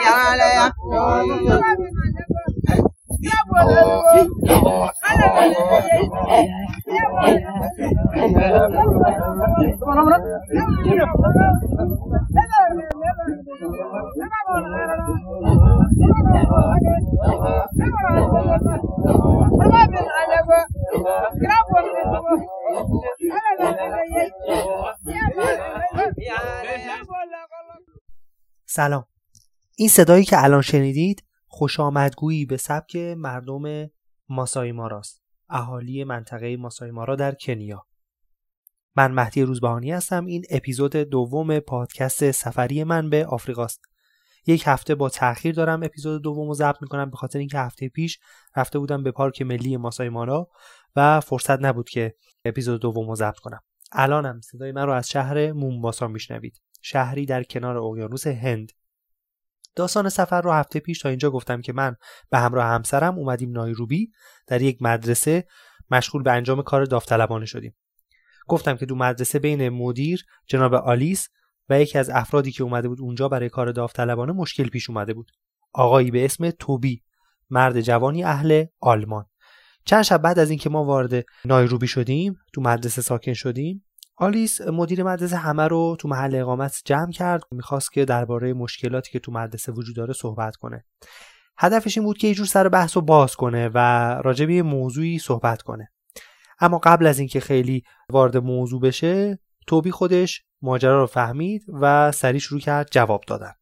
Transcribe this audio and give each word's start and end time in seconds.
Yeah, 0.00 0.67
سلام. 28.70 29.04
این 29.76 29.88
صدایی 29.88 30.24
که 30.24 30.44
الان 30.44 30.62
شنیدید 30.62 31.24
خوش 31.46 31.80
آمدگویی 31.80 32.46
به 32.46 32.56
سبک 32.56 32.96
مردم 32.96 33.90
ماسای 34.28 34.72
ماراست 34.72 35.22
اهالی 35.48 36.04
منطقه 36.04 36.56
ماسای 36.56 36.90
مارا 36.90 37.16
در 37.16 37.34
کنیا. 37.34 37.86
من 38.96 39.12
مهدی 39.12 39.42
روزبهانی 39.42 39.92
هستم. 39.92 40.26
این 40.26 40.44
اپیزود 40.50 40.96
دوم 40.96 41.60
پادکست 41.60 42.30
سفری 42.30 42.84
من 42.84 43.10
به 43.10 43.26
آفریقاست. 43.26 43.80
یک 44.46 44.62
هفته 44.66 44.94
با 44.94 45.08
تاخیر 45.08 45.54
دارم 45.54 45.82
اپیزود 45.82 46.22
دوم 46.22 46.48
رو 46.48 46.54
ضبط 46.54 46.76
می‌کنم 46.82 47.10
به 47.10 47.16
خاطر 47.16 47.38
اینکه 47.38 47.58
هفته 47.58 47.88
پیش 47.88 48.18
رفته 48.56 48.78
بودم 48.78 49.02
به 49.02 49.12
پارک 49.12 49.42
ملی 49.42 49.76
ماسای 49.76 50.08
مارا 50.08 50.50
و 50.96 51.20
فرصت 51.20 51.60
نبود 51.62 51.88
که 51.88 52.14
اپیزود 52.44 52.80
دوم 52.80 53.08
رو 53.08 53.14
ضبط 53.14 53.38
کنم. 53.38 53.60
الانم 53.92 54.40
صدای 54.40 54.72
من 54.72 54.86
رو 54.86 54.92
از 54.92 55.08
شهر 55.08 55.52
مومباسا 55.52 56.08
میشنوید. 56.08 56.60
شهری 56.80 57.26
در 57.26 57.42
کنار 57.42 57.76
اقیانوس 57.76 58.26
هند. 58.26 58.72
داستان 59.76 60.08
سفر 60.08 60.40
رو 60.40 60.52
هفته 60.52 60.80
پیش 60.80 60.98
تا 60.98 61.08
اینجا 61.08 61.30
گفتم 61.30 61.60
که 61.60 61.72
من 61.72 61.96
به 62.30 62.38
همراه 62.38 62.66
همسرم 62.66 63.18
اومدیم 63.18 63.52
نایروبی 63.52 64.10
در 64.46 64.62
یک 64.62 64.82
مدرسه 64.82 65.46
مشغول 65.90 66.22
به 66.22 66.32
انجام 66.32 66.62
کار 66.62 66.84
داوطلبانه 66.84 67.46
شدیم. 67.46 67.76
گفتم 68.48 68.76
که 68.76 68.86
دو 68.86 68.94
مدرسه 68.94 69.38
بین 69.38 69.68
مدیر 69.68 70.24
جناب 70.46 70.74
آلیس 70.74 71.28
و 71.68 71.80
یکی 71.80 71.98
از 71.98 72.10
افرادی 72.10 72.52
که 72.52 72.62
اومده 72.62 72.88
بود 72.88 73.00
اونجا 73.00 73.28
برای 73.28 73.48
کار 73.48 73.72
داوطلبانه 73.72 74.32
مشکل 74.32 74.68
پیش 74.68 74.90
اومده 74.90 75.14
بود. 75.14 75.30
آقایی 75.72 76.10
به 76.10 76.24
اسم 76.24 76.50
توبی 76.50 77.02
مرد 77.50 77.80
جوانی 77.80 78.24
اهل 78.24 78.64
آلمان. 78.80 79.26
چند 79.84 80.02
شب 80.02 80.22
بعد 80.22 80.38
از 80.38 80.50
اینکه 80.50 80.70
ما 80.70 80.84
وارد 80.84 81.24
نایروبی 81.44 81.86
شدیم 81.86 82.38
تو 82.52 82.60
مدرسه 82.60 83.02
ساکن 83.02 83.32
شدیم 83.32 83.87
آلیس 84.20 84.60
مدیر 84.60 85.02
مدرسه 85.02 85.36
همه 85.36 85.68
رو 85.68 85.96
تو 85.98 86.08
محل 86.08 86.34
اقامت 86.34 86.82
جمع 86.84 87.12
کرد. 87.12 87.42
می‌خواست 87.50 87.92
که 87.92 88.04
درباره 88.04 88.52
مشکلاتی 88.52 89.10
که 89.10 89.18
تو 89.18 89.32
مدرسه 89.32 89.72
وجود 89.72 89.96
داره 89.96 90.12
صحبت 90.12 90.56
کنه. 90.56 90.84
هدفش 91.58 91.98
این 91.98 92.06
بود 92.06 92.18
که 92.18 92.28
یه 92.28 92.34
جور 92.34 92.46
سر 92.46 92.68
بحث 92.68 92.96
رو 92.96 93.02
باز 93.02 93.36
کنه 93.36 93.70
و 93.74 93.78
راجع 94.24 94.46
به 94.46 94.62
موضوعی 94.62 95.18
صحبت 95.18 95.62
کنه. 95.62 95.92
اما 96.60 96.78
قبل 96.78 97.06
از 97.06 97.18
اینکه 97.18 97.40
خیلی 97.40 97.82
وارد 98.10 98.36
موضوع 98.36 98.80
بشه 98.80 99.38
توبی 99.66 99.90
خودش 99.90 100.42
ماجرا 100.62 101.00
رو 101.00 101.06
فهمید 101.06 101.64
و 101.68 102.12
سریع 102.12 102.40
شروع 102.40 102.60
کرد 102.60 102.88
جواب 102.90 103.24
دادن. 103.26 103.52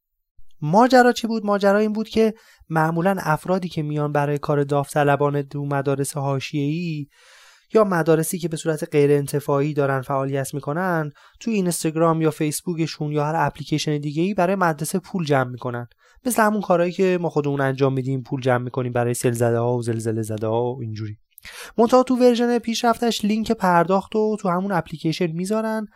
ماجرا 0.61 1.13
چی 1.13 1.27
بود؟ 1.27 1.47
ماجرا 1.47 1.79
این 1.79 1.93
بود 1.93 2.09
که 2.09 2.35
معمولا 2.69 3.17
افرادی 3.19 3.69
که 3.69 3.83
میان 3.83 4.13
برای 4.13 4.39
کار 4.39 4.65
داوطلبانه 4.65 5.43
تو 5.43 5.67
مدارس 5.67 6.17
حاشیه‌ای 6.17 7.07
یا 7.75 7.85
مدارسی 7.85 8.39
که 8.39 8.49
به 8.49 8.57
صورت 8.57 8.89
غیر 8.93 9.11
انتفاعی 9.11 9.75
دارن 9.75 10.01
فعالیت 10.01 10.55
می‌کنن 10.55 11.13
تو 11.41 11.51
اینستاگرام 11.51 12.23
یا 12.23 12.31
فیسبوکشون 12.31 13.13
یا 13.13 13.25
هر 13.25 13.35
اپلیکیشن 13.37 13.99
دیگه 13.99 14.23
ای 14.23 14.35
برای 14.35 14.57
مدرسه 14.57 14.99
پول 14.99 15.25
جمع 15.25 15.51
می‌کنن. 15.51 15.87
مثل 16.25 16.43
همون 16.43 16.61
کارهایی 16.61 16.93
که 16.93 17.19
ما 17.21 17.29
خودمون 17.29 17.61
انجام 17.61 17.93
میدیم 17.93 18.23
پول 18.23 18.41
جمع 18.41 18.65
می‌کنیم 18.65 18.93
برای 18.93 19.15
سیل 19.15 19.33
زده 19.33 19.59
ها 19.59 19.77
و 19.77 19.83
زلزله 19.83 20.23
زده 20.23 20.47
ها 20.47 20.75
و 20.75 20.79
اینجوری. 20.81 21.19
منتها 21.79 22.03
تو 22.03 22.17
version 22.17 22.59
پیشرفتش 22.59 23.25
لینک 23.25 23.53
پرداخت 23.53 24.17
و 24.17 24.37
تو 24.41 24.49
همون 24.49 24.73
اپلیکیشن 24.73 25.27
می‌ذارن. 25.27 25.87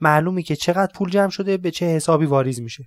معلومه 0.00 0.42
که 0.42 0.56
چقدر 0.56 0.92
پول 0.94 1.10
جمع 1.10 1.30
شده 1.30 1.56
به 1.56 1.70
چه 1.70 1.86
حسابی 1.86 2.26
واریز 2.26 2.60
میشه. 2.60 2.84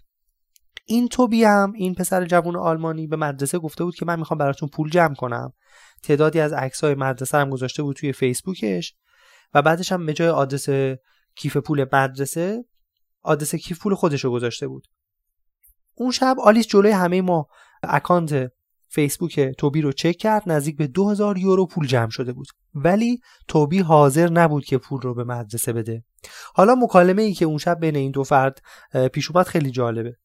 این 0.86 1.08
توبی 1.08 1.44
هم 1.44 1.74
این 1.76 1.94
پسر 1.94 2.26
جوان 2.26 2.56
آلمانی 2.56 3.08
به 3.08 3.16
مدرسه 3.16 3.60
گفته 3.60 3.84
بود 3.84 3.96
که 3.96 4.06
من 4.06 4.20
می‌خوام 4.20 4.38
براتون 4.38 4.70
پول 4.70 4.90
جمع 4.90 5.16
کنم. 5.16 5.54
تعدادی 6.04 6.40
از 6.40 6.54
عکس‌های 6.54 6.96
مدرسه 6.96 7.38
هم 7.38 7.50
گذاشته 7.50 7.84
بود 7.84 7.96
توی 7.96 8.14
فیسبوکش 8.14 8.96
و 9.54 9.62
بعدش 9.62 9.92
هم 9.92 10.06
به 10.06 10.14
جای 10.14 10.30
آدرس 10.30 10.70
کیف 11.36 11.58
پول 11.58 11.86
مدرسه 11.94 12.66
آدرس 13.22 13.56
کیف 13.56 13.80
پول 13.80 13.96
خودش 13.96 14.24
رو 14.24 14.32
گذاشته 14.32 14.68
بود. 14.68 14.88
اون 15.96 16.12
شب 16.12 16.36
آلیس 16.40 16.68
جلوی 16.68 16.92
همه 16.92 17.22
ما 17.22 17.48
اکانت 17.84 18.52
فیسبوک 18.88 19.40
توبی 19.40 19.82
رو 19.82 19.92
چک 19.92 20.18
کرد 20.18 20.44
نزدیک 20.46 20.78
به 20.78 20.88
2000 20.88 21.38
یورو 21.38 21.66
پول 21.66 21.88
جمع 21.88 22.10
شده 22.10 22.34
بود. 22.34 22.48
ولی 22.74 23.20
توبی 23.48 23.80
حاضر 23.80 24.30
نبود 24.30 24.66
که 24.66 24.78
پول 24.78 25.02
رو 25.02 25.14
به 25.14 25.24
مدرسه 25.24 25.74
بده. 25.74 26.04
حالا 26.54 26.76
مکالمه 26.76 27.22
ای 27.22 27.34
که 27.34 27.46
اون 27.46 27.58
شب 27.58 27.80
بین 27.80 27.96
این 27.96 28.12
دو 28.12 28.24
فرد 28.24 28.62
پیش 29.14 29.32
اومد 29.32 29.48
خیلی 29.48 29.72
جالبه. 29.72 30.18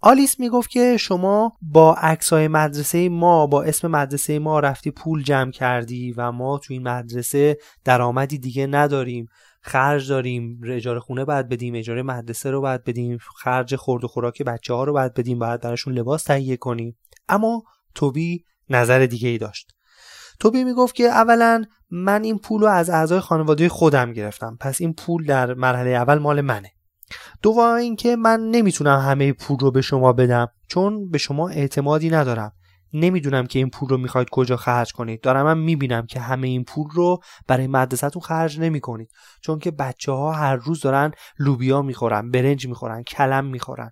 آلیس 0.00 0.40
می‌گفت 0.40 0.70
که 0.70 0.96
شما 0.96 1.52
با 1.62 1.94
عکسای 1.94 2.48
مدرسه 2.48 3.08
ما 3.08 3.46
با 3.46 3.62
اسم 3.62 3.88
مدرسه 3.88 4.38
ما 4.38 4.60
رفتی 4.60 4.90
پول 4.90 5.22
جمع 5.22 5.50
کردی 5.50 6.12
و 6.12 6.32
ما 6.32 6.58
تو 6.58 6.72
این 6.72 6.88
مدرسه 6.88 7.58
درآمدی 7.84 8.38
دیگه 8.38 8.66
نداریم. 8.66 9.26
خرج 9.62 10.08
داریم 10.08 10.60
اجاره 10.66 11.00
خونه 11.00 11.24
باید 11.24 11.48
بدیم 11.48 11.74
اجاره 11.74 12.02
مدرسه 12.02 12.50
رو 12.50 12.60
باید 12.60 12.84
بدیم 12.84 13.18
خرج 13.36 13.76
خورد 13.76 14.04
و 14.04 14.08
خوراک 14.08 14.42
بچه 14.42 14.74
ها 14.74 14.84
رو 14.84 14.92
باید 14.92 15.14
بدیم 15.14 15.38
باید 15.38 15.60
براشون 15.60 15.94
لباس 15.94 16.22
تهیه 16.22 16.56
کنیم. 16.56 16.96
اما 17.28 17.62
توبی 17.94 18.44
نظر 18.70 19.06
دیگه 19.06 19.28
ای 19.28 19.38
داشت. 19.38 19.72
توبی 20.40 20.64
می‌گفت 20.64 20.94
که 20.94 21.04
اولا 21.04 21.64
من 21.90 22.24
این 22.24 22.38
پول 22.38 22.60
رو 22.60 22.68
از 22.68 22.90
اعضای 22.90 23.20
خانواده 23.20 23.68
خودم 23.68 24.12
گرفتم. 24.12 24.56
پس 24.60 24.80
این 24.80 24.92
پول 24.92 25.26
در 25.26 25.54
مرحله 25.54 25.90
اول 25.90 26.18
مال 26.18 26.40
منه. 26.40 26.70
دوم 27.42 27.74
اینکه 27.74 28.16
من 28.16 28.40
نمی‌تونم 28.40 29.00
همه 29.00 29.32
پول 29.32 29.58
رو 29.58 29.70
به 29.70 29.80
شما 29.80 30.12
بدم 30.12 30.48
چون 30.68 31.10
به 31.10 31.18
شما 31.18 31.48
اعتمادی 31.48 32.10
ندارم. 32.10 32.52
نمی‌دونم 32.92 33.46
که 33.46 33.58
این 33.58 33.70
پول 33.70 33.88
رو 33.88 33.96
می‌خواید 33.96 34.30
کجا 34.30 34.56
خرج 34.56 34.92
کنید. 34.92 35.20
دارم 35.20 35.44
من 35.44 35.58
می‌بینم 35.58 36.06
که 36.06 36.20
همه 36.20 36.48
این 36.48 36.64
پول 36.64 36.86
رو 36.92 37.18
برای 37.46 37.66
مدرسهتون 37.66 38.22
خرج 38.22 38.60
نمی 38.60 38.80
کنید 38.80 39.10
چون 39.40 39.58
که 39.58 39.70
بچه 39.70 40.12
ها 40.12 40.32
هر 40.32 40.56
روز 40.56 40.80
دارن 40.80 41.12
لوبیا 41.38 41.82
می‌خورن 41.82 42.30
برنج 42.30 42.68
می‌خورن 42.68 43.02
کلم 43.02 43.44
می‌خورن. 43.44 43.90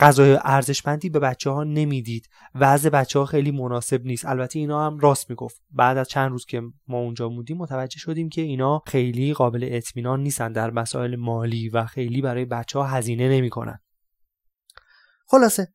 غذای 0.00 0.38
ارزشمندی 0.44 1.08
به 1.08 1.18
بچه 1.18 1.50
ها 1.50 1.64
نمی‌دید. 1.64 2.28
وضع 2.54 2.88
بچه 2.88 3.18
ها 3.18 3.24
خیلی 3.24 3.50
مناسب 3.50 4.04
نیست. 4.04 4.26
البته 4.26 4.58
اینا 4.58 4.86
هم 4.86 4.98
راست 4.98 5.30
می‌گفت. 5.30 5.62
بعد 5.70 5.98
از 5.98 6.08
چند 6.08 6.30
روز 6.30 6.46
که 6.46 6.62
ما 6.88 6.98
اونجا 6.98 7.28
بودیم 7.28 7.56
متوجه 7.56 7.98
شدیم 7.98 8.28
که 8.28 8.42
اینا 8.42 8.82
خیلی 8.86 9.34
قابل 9.34 9.68
اطمینان 9.72 10.22
نیستن 10.22 10.52
در 10.52 10.70
مسائل 10.70 11.16
مالی 11.16 11.68
و 11.68 11.86
خیلی 11.86 12.22
برای 12.22 12.44
بچه 12.44 12.78
ها 12.78 12.84
هزینه 12.84 13.28
نمی‌کنن. 13.28 13.78
خلاصه. 15.28 15.68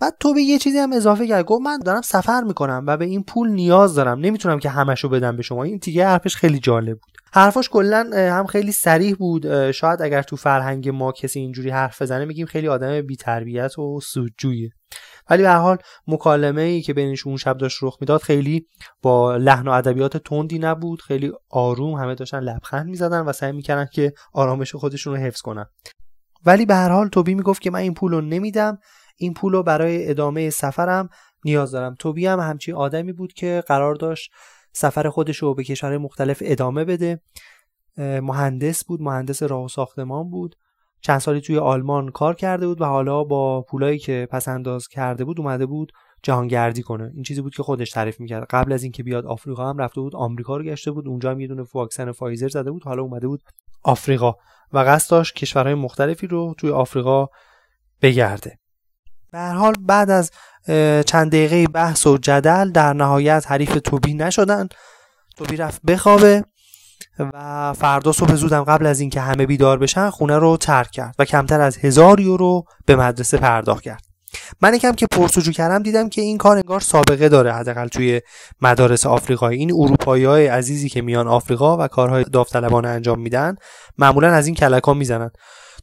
بعد 0.00 0.16
تو 0.20 0.34
به 0.34 0.42
یه 0.42 0.58
چیزی 0.58 0.78
هم 0.78 0.92
اضافه 0.92 1.28
کرد. 1.28 1.44
گفت 1.44 1.62
من 1.62 1.78
دارم 1.78 2.02
سفر 2.02 2.42
می‌کنم 2.42 2.84
و 2.86 2.96
به 2.96 3.04
این 3.04 3.22
پول 3.22 3.48
نیاز 3.48 3.94
دارم. 3.94 4.18
نمی‌تونم 4.18 4.58
که 4.58 4.68
همشو 4.68 5.08
بدم 5.08 5.36
به 5.36 5.42
شما. 5.42 5.62
این 5.62 5.76
دیگه 5.76 6.06
حرفش 6.06 6.36
خیلی 6.36 6.58
جالب 6.58 6.98
بود. 6.98 7.13
حرفاش 7.34 7.68
کلا 7.68 8.10
هم 8.14 8.46
خیلی 8.46 8.72
سریح 8.72 9.14
بود. 9.14 9.70
شاید 9.70 10.02
اگر 10.02 10.22
تو 10.22 10.36
فرهنگ 10.36 10.88
ما 10.88 11.12
کسی 11.12 11.40
اینجوری 11.40 11.70
حرف 11.70 12.02
بزنه 12.02 12.24
میگیم 12.24 12.46
خیلی 12.46 12.68
آدم 12.68 13.00
بی 13.00 13.16
تربیت 13.16 13.78
و 13.78 14.00
سودجویه. 14.00 14.70
ولی 15.30 15.42
به 15.42 15.50
حال 15.50 15.78
مکالمه 16.06 16.62
ای 16.62 16.82
که 16.82 16.94
بینش 16.94 17.26
اون 17.26 17.36
شب 17.36 17.58
داشت 17.58 17.78
رخ 17.82 17.96
می‌داد 18.00 18.20
خیلی 18.20 18.66
با 19.02 19.36
لحن 19.36 19.68
و 19.68 19.70
ادبیات 19.70 20.16
تندی 20.16 20.58
نبود. 20.58 21.02
خیلی 21.02 21.32
آروم 21.50 21.94
همه 21.94 22.14
داشتن 22.14 22.40
لبخند 22.40 22.86
می‌زدن 22.86 23.20
و 23.20 23.32
سعی 23.32 23.52
می‌کردن 23.52 23.88
که 23.92 24.12
آرامش 24.32 24.74
خودشون 24.74 25.14
رو 25.14 25.20
حفظ 25.20 25.40
کنن. 25.40 25.66
ولی 26.46 26.66
به 26.66 26.74
هر 26.74 26.88
حال 26.88 27.08
توبی 27.08 27.34
می‌گفت 27.34 27.62
که 27.62 27.70
من 27.70 27.78
این 27.78 27.94
پول 27.94 28.12
رو 28.12 28.20
نمیدم. 28.20 28.78
این 29.16 29.34
پول 29.34 29.52
رو 29.52 29.62
برای 29.62 30.10
ادامه 30.10 30.50
سفرم 30.50 31.08
نیاز 31.44 31.70
دارم. 31.70 31.94
توبی 31.98 32.26
هم 32.26 32.40
همچی 32.40 32.72
آدمی 32.72 33.12
بود 33.12 33.32
که 33.32 33.62
قرار 33.66 33.94
داشت 33.94 34.30
سفر 34.74 35.08
خودش 35.08 35.36
رو 35.36 35.54
به 35.54 35.64
کشورهای 35.64 35.98
مختلف 35.98 36.38
ادامه 36.44 36.84
بده. 36.84 37.20
مهندس 37.98 38.84
بود 38.84 39.02
مهندس 39.02 39.42
راه 39.42 39.64
و 39.64 39.68
ساختمان 39.68 40.30
بود. 40.30 40.56
چند 41.00 41.18
سالی 41.18 41.40
توی 41.40 41.58
آلمان 41.58 42.10
کار 42.10 42.34
کرده 42.34 42.66
بود 42.66 42.80
و 42.80 42.84
حالا 42.84 43.24
با 43.24 43.62
پولایی 43.62 43.98
که 43.98 44.28
پس 44.30 44.48
انداز 44.48 44.88
کرده 44.88 45.24
بود 45.24 45.40
اومده 45.40 45.66
بود 45.66 45.92
جهانگردی 46.22 46.82
کنه. 46.82 47.10
این 47.14 47.22
چیزی 47.22 47.40
بود 47.40 47.54
که 47.54 47.62
خودش 47.62 47.90
تعریف 47.90 48.20
می‌کرد. 48.20 48.46
قبل 48.50 48.72
از 48.72 48.82
اینکه 48.82 49.02
بیاد 49.02 49.26
آفریقا 49.26 49.68
هم 49.68 49.78
رفته 49.78 50.00
بود 50.00 50.16
آمریکا 50.16 50.56
رو 50.56 50.64
گشته 50.64 50.90
بود. 50.90 51.08
اونجا 51.08 51.30
هم 51.30 51.40
یه 51.40 51.46
دونه 51.46 51.64
واکسن 51.74 52.12
فایزر 52.12 52.48
زده 52.48 52.70
بود. 52.70 52.82
حالا 52.84 53.02
اومده 53.02 53.28
بود 53.28 53.42
آفریقا. 53.82 54.34
و 54.72 54.78
قصد 54.78 55.10
داشت 55.10 55.34
کشورهای 55.34 55.74
مختلفی 55.74 56.26
رو 56.26 56.54
توی 56.58 56.70
آفریقا 56.70 57.26
بگرده. 58.02 58.58
به 59.34 59.40
هر 59.40 59.54
حال 59.54 59.74
بعد 59.80 60.10
از 60.10 60.30
چند 61.06 61.28
دقیقه 61.28 61.66
بحث 61.66 62.06
و 62.06 62.18
جدل 62.18 62.70
در 62.70 62.92
نهایت 62.92 63.44
حریف 63.48 63.78
توبی 63.84 64.14
نشدن. 64.14 64.68
توبی 65.36 65.56
رفت 65.56 65.82
بخوابه 65.82 66.44
و 67.18 67.72
فردا 67.72 68.12
صبح 68.12 68.34
زودم 68.34 68.64
قبل 68.64 68.86
از 68.86 69.00
اینکه 69.00 69.20
همه 69.20 69.46
بیدار 69.46 69.78
بشن 69.78 70.10
خونه 70.10 70.38
رو 70.38 70.56
ترک 70.56 70.90
کرد 70.90 71.14
و 71.18 71.24
کمتر 71.24 71.60
از 71.60 71.76
هزار 71.76 72.20
یورو 72.20 72.64
به 72.86 72.96
مدرسه 72.96 73.36
پرداخت 73.36 73.82
کرد. 73.82 74.02
من 74.60 74.74
یکم 74.74 74.92
که 74.92 75.06
پرسجو 75.10 75.52
کردم 75.52 75.82
دیدم 75.82 76.08
که 76.08 76.22
این 76.22 76.38
کار 76.38 76.56
انگار 76.56 76.80
سابقه 76.80 77.28
داره 77.28 77.52
حداقل 77.52 77.88
توی 77.88 78.20
مدارس 78.60 79.06
آفریقایی. 79.06 79.58
این 79.58 79.72
اروپایی 79.72 80.24
های 80.24 80.46
عزیزی 80.46 80.88
که 80.88 81.02
میان 81.02 81.28
آفریقا 81.28 81.76
و 81.76 81.88
کارهای 81.88 82.24
داوطلبانه 82.24 82.88
انجام 82.88 83.20
میدن 83.20 83.56
معمولا 83.98 84.32
از 84.32 84.46
این 84.46 84.54
کلک 84.54 84.84
ها 84.84 84.94
می‌زنن. 84.94 85.30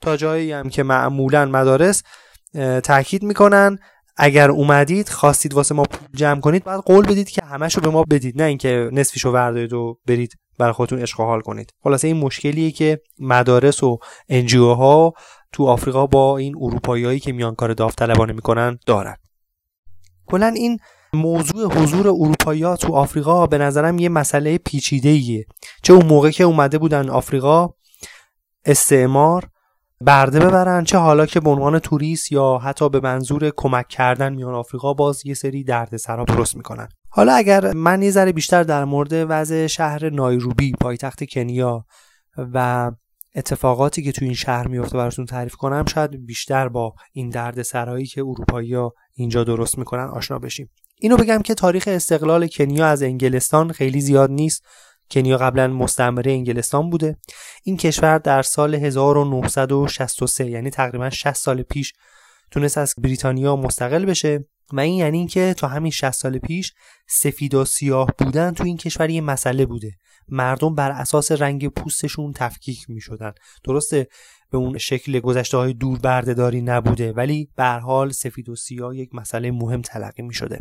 تا 0.01 0.17
جایی 0.17 0.51
هم 0.51 0.69
که 0.69 0.83
معمولا 0.83 1.45
مدارس 1.45 2.03
تاکید 2.83 3.23
می‌کنن. 3.23 3.77
اگر 4.17 4.51
اومدید 4.51 5.09
خواستید 5.09 5.53
واسه 5.53 5.75
ما 5.75 5.83
پول 5.83 6.07
جمع 6.13 6.41
کنید 6.41 6.63
بعد 6.63 6.79
قول 6.79 7.05
بدید 7.05 7.29
که 7.29 7.41
همشو 7.45 7.81
به 7.81 7.89
ما 7.89 8.03
بدید. 8.03 8.41
نه 8.41 8.47
اینکه 8.47 8.89
نصفشو 8.93 9.31
وردارید 9.31 9.73
و 9.73 9.99
برید 10.05 10.33
برای 10.59 10.73
خودتون 10.73 10.99
عشق 10.99 11.17
حال 11.17 11.41
کنید. 11.41 11.73
خلاصه 11.83 12.07
این 12.07 12.17
مشکلیه 12.17 12.71
که 12.71 12.99
مدارس 13.19 13.83
و 13.83 13.99
انجیو 14.29 14.73
ها 14.73 15.13
تو 15.51 15.67
آفریقا 15.67 16.07
با 16.07 16.37
این 16.37 16.55
اروپاییایی 16.61 17.19
که 17.19 17.31
میان 17.31 17.55
کار 17.55 17.73
داوطلبانه 17.73 18.33
می‌کنن 18.33 18.79
دارن. 18.85 19.15
کلا 20.27 20.47
این 20.47 20.79
موضوع 21.13 21.73
حضور 21.73 22.07
اروپایی 22.07 22.75
تو 22.75 22.93
آفریقا 22.93 23.47
به 23.47 23.57
نظرم 23.57 23.99
یه 23.99 24.09
مسئله 24.09 24.57
پیچیده 24.57 25.09
ایه 25.09 25.45
چه 25.83 25.93
اون 25.93 26.05
موقع 26.05 26.29
که 26.29 26.43
اومده 26.43 26.77
بودن 26.77 27.09
آفریقا 27.09 27.69
استعمار 28.65 29.49
برده 30.01 30.39
ببرن 30.39 30.83
چه 30.83 30.97
حالا 30.97 31.25
که 31.25 31.39
به 31.39 31.49
عنوان 31.49 31.79
توریست 31.79 32.31
یا 32.31 32.57
حتی 32.57 32.89
به 32.89 32.99
منظور 32.99 33.51
کمک 33.57 33.87
کردن 33.87 34.33
میان 34.33 34.53
آفریقا 34.53 34.93
باز 34.93 35.25
یه 35.25 35.33
سری 35.33 35.63
دردسرا 35.63 36.23
درست 36.23 36.55
می‌کنن. 36.55 36.87
حالا 37.09 37.33
اگر 37.33 37.73
من 37.73 38.01
یه 38.01 38.11
ذره 38.11 38.31
بیشتر 38.31 38.63
در 38.63 38.85
مورد 38.85 39.11
وضع 39.13 39.67
شهر 39.67 40.09
نایروبی 40.09 40.71
پایتخت 40.71 41.23
کنیا 41.23 41.85
و 42.37 42.91
اتفاقاتی 43.35 44.03
که 44.03 44.11
تو 44.11 44.25
این 44.25 44.33
شهر 44.33 44.67
میفته 44.67 44.97
براتون 44.97 45.25
تعریف 45.25 45.55
کنم 45.55 45.85
شاید 45.85 46.25
بیشتر 46.25 46.67
با 46.67 46.93
این 47.13 47.29
درد 47.29 47.61
سرایی 47.61 48.05
که 48.05 48.21
اروپایی 48.21 48.73
ها 48.73 48.93
اینجا 49.13 49.43
درست 49.43 49.77
می‌کنن 49.77 50.07
آشنا 50.07 50.39
بشیم. 50.39 50.69
اینو 50.99 51.17
بگم 51.17 51.41
که 51.41 51.53
تاریخ 51.53 51.83
استقلال 51.87 52.47
کنیا 52.47 52.87
از 52.87 53.03
انگلستان 53.03 53.71
خیلی 53.71 54.01
زیاد 54.01 54.31
نیست. 54.31 54.63
کنیا 55.11 55.37
قبلا 55.37 55.67
مستعمره 55.67 56.31
انگلستان 56.31 56.89
بوده. 56.89 57.17
این 57.63 57.77
کشور 57.77 58.17
در 58.17 58.41
سال 58.41 58.75
1963 58.75 60.49
یعنی 60.49 60.69
تقریبا 60.69 61.09
60 61.09 61.33
سال 61.33 61.61
پیش 61.61 61.93
تونست 62.51 62.77
از 62.77 62.93
بریتانیا 62.97 63.55
مستقل 63.55 64.05
بشه 64.05 64.45
و 64.73 64.79
این 64.79 64.95
یعنی 64.95 65.17
اینکه 65.17 65.53
تا 65.57 65.67
همین 65.67 65.91
60 65.91 66.11
سال 66.11 66.37
پیش 66.37 66.73
سفید 67.07 67.53
و 67.53 67.65
سیاه 67.65 68.09
بودن 68.17 68.53
تو 68.53 68.63
این 68.63 68.77
کشور 68.77 69.09
یه 69.09 69.21
مسئله 69.21 69.65
بوده. 69.65 69.91
مردم 70.29 70.75
بر 70.75 70.91
اساس 70.91 71.31
رنگ 71.31 71.67
پوستشون 71.67 72.33
تفکیک 72.33 72.89
می 72.89 73.01
شدن 73.01 73.31
درسته؟ 73.63 74.07
به 74.51 74.57
اون 74.57 74.77
شکل 74.77 75.19
گذشته 75.19 75.57
های 75.57 75.73
دور 75.73 75.99
بردهداری 75.99 76.61
نبوده 76.61 77.11
ولی 77.11 77.49
به 77.55 77.65
حال 77.65 78.11
سفید 78.11 78.49
و 78.49 78.55
سیاه 78.55 78.97
یک 78.97 79.15
مسئله 79.15 79.51
مهم 79.51 79.81
تلقی 79.81 80.23
می 80.23 80.33
شده 80.33 80.59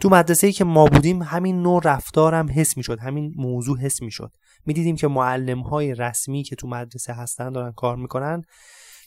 تو 0.00 0.08
مدرسه 0.08 0.46
ای 0.46 0.52
که 0.52 0.64
ما 0.64 0.84
بودیم 0.86 1.22
همین 1.22 1.62
نوع 1.62 1.82
رفتارم 1.84 2.48
حس 2.54 2.76
می 2.76 2.82
شد 2.82 2.98
همین 3.00 3.34
موضوع 3.36 3.78
حس 3.78 4.02
می 4.02 4.10
شد 4.10 4.32
می 4.66 4.74
دیدیم 4.74 4.96
که 4.96 5.08
معلم 5.08 5.60
های 5.60 5.94
رسمی 5.94 6.42
که 6.42 6.56
تو 6.56 6.68
مدرسه 6.68 7.12
هستن 7.12 7.52
دارن 7.52 7.72
کار 7.72 7.96
می‌کنن 7.96 8.42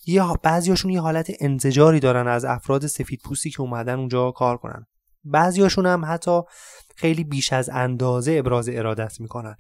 یا 0.05 0.35
بعضیاشون 0.43 0.91
یه 0.91 1.01
حالت 1.01 1.31
انزجاری 1.39 1.99
دارن 1.99 2.27
از 2.27 2.45
افراد 2.45 2.87
سفید 2.87 3.21
پوستی 3.25 3.49
که 3.49 3.61
اومدن 3.61 3.99
اونجا 3.99 4.31
کار 4.31 4.57
کنن. 4.57 4.85
بعضیاشون 5.23 5.85
هم 5.85 6.05
حتی 6.05 6.41
خیلی 6.95 7.23
بیش 7.23 7.53
از 7.53 7.69
اندازه 7.69 8.31
ابراز 8.31 8.69
ارادت 8.69 9.21
می‌کنن. 9.21 9.55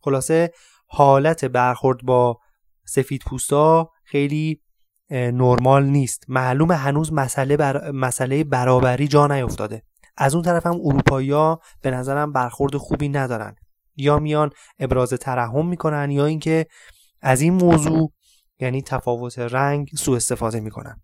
خلاصه 0.00 0.52
حالت 0.86 1.44
برخورد 1.44 2.02
با 2.02 2.38
سفید 2.84 3.22
پوستا 3.26 3.90
خیلی 4.04 4.62
نرمال 5.10 5.84
نیست. 5.84 6.24
معلوم 6.28 6.72
هنوز 6.72 7.12
مسئله, 7.12 7.56
بر... 7.56 7.90
مسئله 7.90 8.44
برابری 8.44 9.08
جا 9.08 9.26
نیفتاده. 9.26 9.82
از 10.16 10.34
اون 10.34 10.44
طرف 10.44 10.66
هم 10.66 10.80
اروپایی 10.84 11.56
به 11.82 11.90
نظرم 11.90 12.32
برخورد 12.32 12.76
خوبی 12.76 13.08
ندارن. 13.08 13.54
یا 13.96 14.18
میان 14.18 14.50
ابراز 14.78 15.10
ترحم 15.10 15.66
می‌کنن 15.66 16.10
یا 16.10 16.26
اینکه 16.26 16.66
از 17.20 17.40
این 17.40 17.52
موضوع 17.52 18.12
یعنی 18.60 18.82
تفاوت 18.82 19.38
رنگ 19.38 19.90
سوء 19.98 20.16
استفاده 20.16 20.60
می‌کنن. 20.60 21.02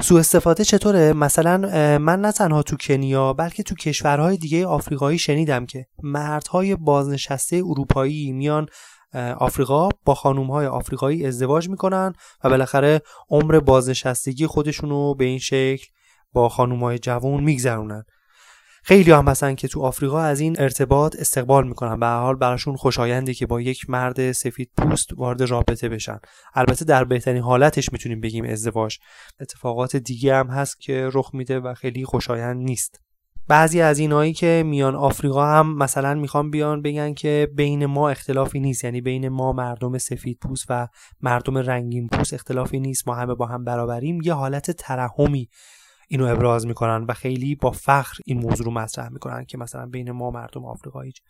سوء 0.00 0.20
استفاده 0.20 0.64
چطوره؟ 0.64 1.12
مثلا 1.12 1.58
من 1.98 2.20
نه 2.20 2.32
تنها 2.32 2.62
تو 2.62 2.76
کنیا 2.76 3.32
بلکه 3.32 3.62
تو 3.62 3.74
کشورهای 3.74 4.36
دیگه 4.36 4.66
آفریقایی 4.66 5.18
شنیدم 5.18 5.66
که 5.66 5.86
مردهای 6.02 6.76
بازنشسته 6.76 7.56
اروپایی 7.56 8.32
میان 8.32 8.66
آفریقا 9.38 9.88
با 10.04 10.14
خانومهای 10.14 10.66
آفریقایی 10.66 11.26
ازدواج 11.26 11.68
می‌کنن 11.68 12.12
و 12.44 12.50
بالاخره 12.50 13.00
عمر 13.30 13.60
بازنشستگی 13.60 14.46
خودشونو 14.46 15.14
به 15.14 15.24
این 15.24 15.38
شکل 15.38 15.86
با 16.32 16.48
خانومهای 16.48 16.98
جوان 16.98 17.44
میگذرونن. 17.44 18.04
خیلی 18.82 19.10
هم 19.10 19.28
هستن 19.28 19.54
که 19.54 19.68
تو 19.68 19.82
آفریقا 19.82 20.20
از 20.20 20.40
این 20.40 20.56
ارتباط 20.60 21.16
استقبال 21.18 21.68
می‌کنن. 21.68 22.00
به 22.00 22.06
حال 22.06 22.36
براشون 22.36 22.76
خوشاینده 22.76 23.34
که 23.34 23.46
با 23.46 23.60
یک 23.60 23.90
مرد 23.90 24.32
سفید 24.32 24.70
پوست 24.76 25.08
وارد 25.16 25.42
رابطه 25.42 25.88
بشن. 25.88 26.18
البته 26.54 26.84
در 26.84 27.04
بهترین 27.04 27.42
حالتش 27.42 27.92
می‌تونیم 27.92 28.20
بگیم 28.20 28.44
ازدواج. 28.44 28.98
اتفاقات 29.40 29.96
دیگه 29.96 30.36
هم 30.36 30.46
هست 30.46 30.80
که 30.80 31.10
رخ 31.12 31.30
میده 31.34 31.60
و 31.60 31.74
خیلی 31.74 32.04
خوشایند 32.04 32.56
نیست. 32.56 33.00
بعضی 33.48 33.80
از 33.80 33.98
اینایی 33.98 34.32
که 34.32 34.62
میان 34.66 34.94
آفریقا 34.94 35.46
هم 35.46 35.76
مثلا 35.76 36.14
می‌خوان 36.14 36.50
بیان 36.50 36.82
بگن 36.82 37.14
که 37.14 37.48
بین 37.54 37.86
ما 37.86 38.10
اختلافی 38.10 38.60
نیست. 38.60 38.84
یعنی 38.84 39.00
بین 39.00 39.28
ما 39.28 39.52
مردم 39.52 39.98
سفید 39.98 40.38
پوست 40.42 40.66
و 40.68 40.88
مردم 41.20 41.58
رنگین 41.58 42.08
پوست 42.08 42.34
اختلافی 42.34 42.80
نیست. 42.80 43.08
ما 43.08 43.14
همه 43.14 43.34
با 43.34 43.46
هم 43.46 43.64
برابریم. 43.64 44.22
یه 44.22 44.32
حالت 44.32 44.70
ترحمی 44.70 45.48
اینو 46.12 46.26
ابراز 46.26 46.66
می‌کنن 46.66 47.04
و 47.08 47.12
خیلی 47.12 47.54
با 47.54 47.70
فخر 47.70 48.18
این 48.26 48.38
موضوع 48.38 48.66
رو 48.66 48.72
مطرح 48.72 49.08
می‌کنن 49.08 49.44
که 49.44 49.58
مثلا 49.58 49.86
بین 49.86 50.10
ما 50.10 50.30
مردم 50.30 50.64
آفریقا 50.64 51.00
هیچ 51.00 51.20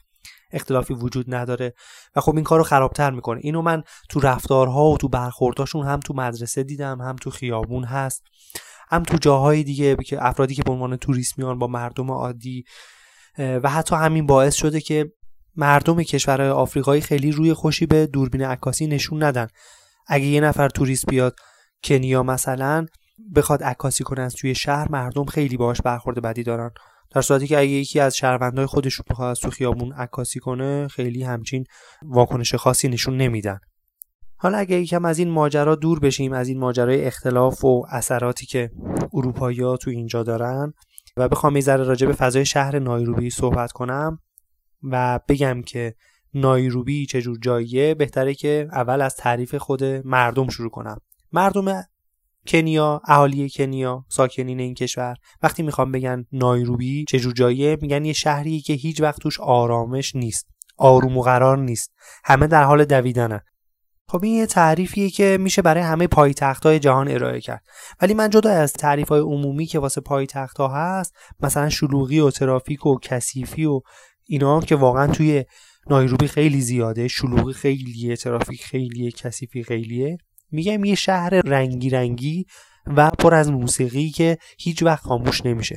اختلافی 0.52 0.94
وجود 0.94 1.34
نداره 1.34 1.74
و 2.16 2.20
خب 2.20 2.34
این 2.34 2.44
کار 2.44 2.58
رو 2.58 2.64
خرابتر 2.64 3.10
می‌کنه. 3.10 3.40
اینو 3.42 3.62
من 3.62 3.82
تو 4.08 4.20
رفتارها 4.20 4.84
و 4.84 4.98
تو 4.98 5.08
برخورداشون 5.08 5.86
هم 5.86 6.00
تو 6.00 6.14
مدرسه 6.14 6.62
دیدم 6.62 7.00
هم 7.00 7.16
تو 7.16 7.30
خیابون 7.30 7.84
هست 7.84 8.22
هم 8.88 9.02
تو 9.02 9.16
جاهای 9.16 9.62
دیگه 9.62 9.96
که 9.96 10.26
افرادی 10.26 10.54
که 10.54 10.62
به 10.62 10.72
عنوان 10.72 10.96
توریست 10.96 11.38
میان 11.38 11.58
با 11.58 11.66
مردم 11.66 12.10
عادی 12.10 12.64
و 13.38 13.70
حتی 13.70 13.96
همین 13.96 14.26
باعث 14.26 14.54
شده 14.54 14.80
که 14.80 15.12
مردم 15.56 16.02
کشورهای 16.02 16.50
آفریقایی 16.50 17.00
خیلی 17.00 17.32
روی 17.32 17.54
خوشی 17.54 17.86
به 17.86 18.06
دوربین 18.06 18.42
عکاسی 18.42 18.86
نشون 18.86 19.22
ندن. 19.22 19.46
اگه 20.06 20.24
یه 20.24 20.40
نفر 20.40 20.68
توریست 20.68 21.06
بیاد 21.06 21.36
کنیا 21.84 22.22
مثلا 22.22 22.86
بخواد 23.36 23.62
عکاسی 23.62 24.04
کنه 24.04 24.20
از 24.20 24.34
توی 24.34 24.54
شهر 24.54 24.92
مردم 24.92 25.24
خیلی 25.24 25.56
باهاش 25.56 25.80
برخورد 25.80 26.22
بدی 26.22 26.42
دارن. 26.42 26.70
در 27.14 27.20
صورتی 27.20 27.46
که 27.46 27.58
اگه 27.58 27.68
یکی 27.68 28.00
از 28.00 28.16
شهروندهای 28.16 28.66
خودشون 28.66 29.04
بخواد 29.10 29.30
از 29.30 29.40
تو 29.40 29.50
خیابون 29.50 29.92
عکاسی 29.92 30.40
کنه 30.40 30.88
خیلی 30.88 31.22
همچین 31.22 31.64
واکنش 32.02 32.54
خاصی 32.54 32.88
نشون 32.88 33.16
نمیدن. 33.16 33.58
حالا 34.36 34.58
اگه 34.58 34.76
یکم 34.76 35.04
از 35.04 35.18
این 35.18 35.30
ماجرا 35.30 35.74
دور 35.74 36.00
بشیم 36.00 36.32
از 36.32 36.48
این 36.48 36.58
ماجرای 36.58 37.04
اختلاف 37.04 37.64
و 37.64 37.86
اثراتی 37.90 38.46
که 38.46 38.70
اروپایی 39.12 39.76
تو 39.80 39.90
اینجا 39.90 40.22
دارن 40.22 40.72
و 41.16 41.28
بخوام 41.28 41.56
یه 41.56 41.62
ذره 41.62 41.84
راجع 41.84 42.06
به 42.06 42.12
فضای 42.12 42.44
شهر 42.44 42.78
نایروبی 42.78 43.30
صحبت 43.30 43.72
کنم 43.72 44.18
و 44.82 45.20
بگم 45.28 45.62
که 45.62 45.94
نایروبی 46.34 47.06
چجور 47.06 47.38
جاییه 47.42 47.94
بهتره 47.94 48.34
که 48.34 48.68
اول 48.72 49.00
از 49.00 49.16
تعریف 49.16 49.54
خود 49.54 49.84
مردم 49.84 50.48
شروع 50.48 50.70
کنم. 50.70 50.98
مردم 51.32 51.82
کنیا 52.46 53.02
اهالی 53.04 53.50
کنیا 53.50 54.04
ساکنین 54.08 54.60
این 54.60 54.74
کشور. 54.74 55.16
وقتی 55.42 55.62
می‌خوام 55.62 55.92
بگن 55.92 56.24
نایروبی 56.32 57.04
چجور 57.08 57.32
جاییه؟ 57.32 57.78
میگن 57.82 58.04
یه 58.04 58.12
شهری 58.12 58.60
که 58.60 58.72
هیچ 58.72 59.00
وقت 59.00 59.20
توش 59.20 59.40
آرامش 59.40 60.14
نیست. 60.14 60.46
آروم 60.76 61.18
و 61.18 61.22
قرار 61.22 61.58
نیست. 61.58 61.92
همه 62.24 62.46
در 62.46 62.64
حال 62.64 62.84
دویدنه 62.84 63.42
خب 64.10 64.24
این 64.24 64.34
یه 64.34 64.46
تعریفیه 64.46 65.10
که 65.10 65.38
میشه 65.40 65.62
برای 65.62 65.82
همه 65.82 66.06
پایتخت 66.06 66.66
های 66.66 66.78
جهان 66.78 67.08
ارائه 67.08 67.40
کرد. 67.40 67.62
ولی 68.00 68.14
من 68.14 68.30
جدا 68.30 68.50
از 68.50 68.72
تعریف 68.72 69.08
های 69.08 69.20
عمومی 69.20 69.66
که 69.66 69.78
واسه 69.78 70.00
پایتخت 70.00 70.58
ها 70.58 70.68
هست 70.68 71.14
مثلا 71.40 71.68
شلوغی 71.68 72.20
و 72.20 72.30
ترافیک 72.30 72.86
و 72.86 72.98
کثیفی 73.02 73.64
و 73.64 73.80
اینا 74.26 74.60
که 74.60 74.76
واقعا 74.76 75.06
توی 75.06 75.44
نایروبی 75.90 76.28
خیلی 76.28 76.60
زیاده 76.60 77.08
شلوغی 77.08 77.52
خیلیه 77.52 78.16
ترافیک 78.16 78.64
خیلیه 78.64 79.10
کثیفی 79.10 79.62
خیلیه. 79.62 80.18
میگم 80.50 80.84
یه 80.84 80.94
شهر 80.94 81.30
رنگی 81.30 81.90
رنگی 81.90 82.46
و 82.86 83.10
پر 83.10 83.34
از 83.34 83.50
موسیقی 83.50 84.10
که 84.10 84.38
هیچ 84.58 84.82
وقت 84.82 85.04
خاموش 85.04 85.46
نمیشه. 85.46 85.76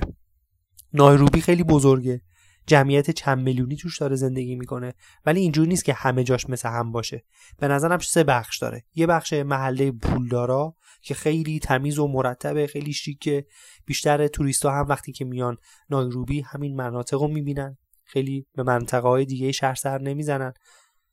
نایروبی 0.93 1.41
خیلی 1.41 1.63
بزرگه. 1.63 2.21
جمعیت 2.67 3.11
چند 3.11 3.43
میلیونی 3.43 3.75
توش 3.75 3.99
داره 3.99 4.15
زندگی 4.15 4.55
می‌کنه 4.55 4.93
ولی 5.25 5.39
اینجوری 5.39 5.67
نیست 5.67 5.85
که 5.85 5.93
همه 5.93 6.23
جاش 6.23 6.49
مثل 6.49 6.69
هم 6.69 6.91
باشه. 6.91 7.23
به 7.59 7.67
نظرم 7.67 7.99
سه 7.99 8.23
بخش 8.23 8.57
داره. 8.57 8.83
یه 8.95 9.07
بخش 9.07 9.33
محله 9.33 9.91
پولدارا 9.91 10.75
که 11.01 11.13
خیلی 11.13 11.59
تمیز 11.59 11.99
و 11.99 12.07
مرتبه 12.07 12.67
خیلی 12.67 12.93
شیکه. 12.93 13.45
بیشتر 13.85 14.27
توریست 14.27 14.65
ها 14.65 14.79
هم 14.79 14.87
وقتی 14.87 15.11
که 15.11 15.25
میان 15.25 15.57
نایروبی 15.89 16.41
همین 16.41 16.75
مناطق 16.75 17.21
رو 17.21 17.27
می‌بینن. 17.27 17.77
خیلی 18.03 18.47
به 18.55 18.63
منطقه 18.63 19.07
های 19.07 19.25
دیگه 19.25 19.51
شهر 19.51 19.75
سر 19.75 20.01
نمی‌زنن. 20.01 20.53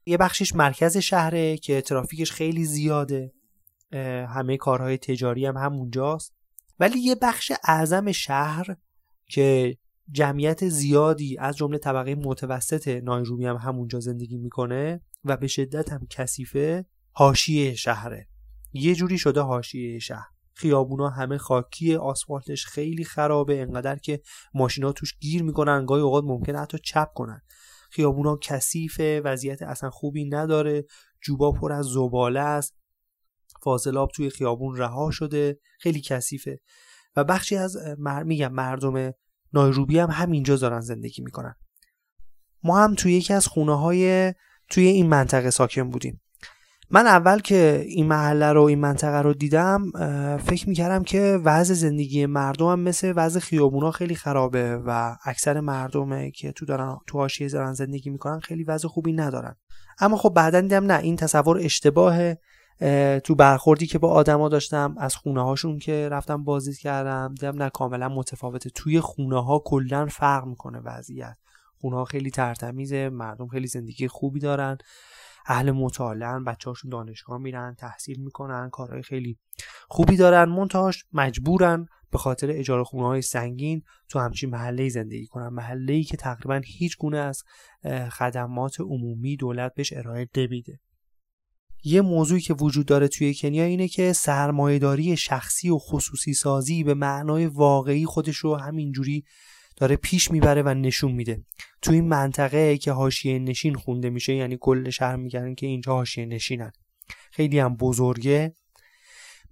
یه 0.07 0.17
بخشش 0.17 0.55
مرکز 0.55 0.97
شهره 0.97 1.57
که 1.57 1.81
ترافیکش 1.81 2.33
خیلی 2.33 2.65
زیاده. 2.65 3.33
همه 4.29 4.57
کارهای 4.57 4.99
تجاری 4.99 5.47
هم 5.47 5.57
همونجاست. 5.57 6.35
ولی 6.81 6.99
یه 6.99 7.15
بخش 7.15 7.53
اعظم 7.65 8.13
شهر 8.13 8.77
که 9.27 9.77
جمعیت 10.11 10.69
زیادی 10.69 11.39
از 11.39 11.57
جمله 11.57 11.79
طبقه 11.79 12.15
متوسط 12.15 12.89
نایروبی 12.89 13.47
هم 13.47 13.57
همونجا 13.57 14.01
زندگی 14.01 14.39
می‌کنه 14.39 15.01
و 15.25 15.37
به 15.37 15.47
شدت 15.47 15.93
هم 15.93 16.07
کثیفه 16.11 16.87
حاشیه 17.13 17.75
شهره. 17.75 18.29
یه 18.73 18.95
جوری 18.95 19.19
شده 19.19 19.41
حاشیه 19.41 19.99
شهر. 19.99 20.29
خیابونا 20.55 21.09
همه 21.09 21.39
خاکی 21.39 21.95
آسفالتش 21.95 22.67
خیلی 22.67 23.05
خرابه 23.05 23.61
انقدر 23.61 23.97
که 23.97 24.21
ماشینا 24.55 24.93
توش 24.93 25.19
گیر 25.19 25.43
می‌کنن 25.43 25.87
گاهی 25.87 26.03
اوقات 26.03 26.25
ممکنه 26.25 26.59
حتی 26.59 26.79
چپ 26.79 27.13
کنن. 27.15 27.43
خیابونا 27.91 28.39
کثیفه 28.43 29.21
وضعیت 29.25 29.63
اصلا 29.63 29.91
خوبی 29.91 30.25
نداره 30.25 30.85
جوبا 31.23 31.53
پر 31.53 31.73
از 31.73 31.87
زباله 31.87 32.41
است. 32.41 32.80
فاضلاب 33.63 34.11
توی 34.15 34.31
خیابون 34.31 34.77
رها 34.77 35.11
شده. 35.11 35.59
خیلی 35.79 36.01
کثیفه. 36.01 36.61
و 37.17 37.25
بخشی 37.25 37.57
از 37.57 37.77
میگم 38.25 38.53
مردم 38.53 39.13
نایروبی 39.53 39.99
هم 39.99 40.11
همینجا 40.11 40.57
دارن 40.57 40.81
زندگی 40.81 41.23
می‌کنن. 41.23 41.55
ما 42.65 42.85
هم 42.85 42.95
توی 42.95 43.13
یکی 43.13 43.33
از 43.35 43.47
خونه 43.47 43.79
های 43.79 44.35
توی 44.71 44.85
این 44.85 45.09
منطقه 45.09 45.51
ساکن 45.51 45.91
بودیم. 45.91 46.21
من 46.91 47.07
اول 47.07 47.39
که 47.39 47.85
این 47.87 48.07
محله 48.07 48.53
رو 48.53 48.63
این 48.63 48.79
منطقه 48.79 49.23
رو 49.23 49.35
دیدم 49.35 49.91
فکر 50.37 50.69
می‌کردم 50.69 51.05
که 51.05 51.41
وضع 51.45 51.75
زندگی 51.75 52.27
مردم 52.27 52.67
هم 52.67 52.81
مثل 52.81 53.13
وضع 53.17 53.41
خیابونا 53.41 53.91
خیلی 53.91 54.15
خرابه 54.15 54.77
و 54.77 55.17
اکثر 55.25 55.61
مردمه 55.61 56.31
که 56.31 56.53
تو 56.53 56.67
دارن 56.67 56.97
تو 57.07 57.19
حاشیه 57.19 57.49
دارن 57.49 57.73
زندگی 57.73 58.11
می‌کنن 58.11 58.41
خیلی 58.41 58.65
وضع 58.65 58.89
خوبی 58.89 59.13
ندارن. 59.13 59.57
اما 59.99 60.17
خب 60.17 60.33
بعدا 60.37 60.61
دیدم 60.61 60.93
نه 60.93 60.99
این 60.99 61.17
تصور 61.17 61.59
اشتباهه. 61.59 62.39
تو 63.25 63.35
برخوردی 63.35 63.87
که 63.87 63.99
با 63.99 64.11
آدما 64.11 64.49
داشتم 64.49 64.95
از 64.99 65.17
خونه 65.17 65.45
هاشون 65.45 65.79
که 65.79 66.09
رفتم 66.09 66.45
بازدید 66.45 66.79
کردم 66.79 67.35
دیدم 67.35 67.63
نه 67.63 67.71
کاملا 67.71 68.09
متفاوته. 68.09 68.71
توی 68.71 69.01
خونه 69.01 69.45
ها 69.45 69.63
کلا 69.65 70.07
فرق 70.07 70.47
می‌کنه 70.47 70.79
وضعیت. 70.79 71.37
خونه 71.81 71.97
ها 71.97 72.05
خیلی 72.05 72.31
ترتمیزه 72.31 73.09
مردم 73.09 73.49
خیلی 73.49 73.67
زندگی 73.67 74.09
خوبی 74.09 74.41
دارن. 74.41 74.79
اهل 75.47 75.71
مطالعه 75.71 76.41
بچه‌هاشون 76.41 76.91
دانشگاه 76.91 77.39
میرن 77.39 77.75
تحصیل 77.79 78.21
می‌کنن 78.21 78.71
کارهای 78.71 79.03
خیلی 79.03 79.39
خوبی 79.89 80.17
دارن 80.17 80.45
منتهاش 80.45 81.05
مجبورن 81.13 81.87
به 82.11 82.19
خاطر 82.19 82.51
اجاره 82.51 82.85
خونه 82.85 83.07
های 83.07 83.23
سنگین 83.23 83.83
تو 84.09 84.19
همچین 84.19 84.51
محله 84.51 84.89
زندگی 84.89 85.27
کنن. 85.27 85.49
محله 85.49 85.93
ای 85.93 86.05
که 86.05 86.17
تقریبا 86.17 86.61
هیچ 86.65 86.99
گونه 86.99 87.19
از 87.19 87.43
خدمات 88.11 88.81
عمومی 88.81 89.37
دولت 89.37 89.75
بهش 89.75 89.93
ارائه 89.93 90.29
نمیده. 90.37 90.81
یه 91.85 92.01
موضوعی 92.01 92.41
که 92.41 92.55
وجود 92.55 92.87
داره 92.87 93.09
توی 93.09 93.35
کنیا 93.35 93.65
اینه 93.65 93.89
که 93.89 94.13
سرمایهداری 94.13 95.17
شخصی 95.17 95.71
و 95.71 95.79
خصوصی 95.79 96.35
سازی 96.35 96.85
به 96.85 96.95
معنای 96.95 97.47
واقعی 97.47 98.07
خودش 98.07 98.37
رو 98.37 98.57
همینجوری 98.57 99.25
داره 99.77 99.97
پیش 99.97 100.31
می‌بره 100.31 100.63
و 100.63 100.75
نشون 100.75 101.13
میده. 101.13 101.45
توی 101.83 101.95
این 101.95 102.09
منطقه 102.09 102.79
که 102.79 102.93
حاشیه 102.93 103.39
نشین 103.39 103.75
خونده 103.75 104.11
میشه 104.11 104.35
یعنی 104.35 104.59
کل 104.61 104.91
شهر 104.91 105.17
میگن 105.17 105.55
که 105.55 105.67
اینجا 105.67 105.93
حاشیه 105.93 106.27
نشینن. 106.27 106.71
خیلی 107.33 107.59
هم 107.59 107.77
بزرگه. 107.77 108.55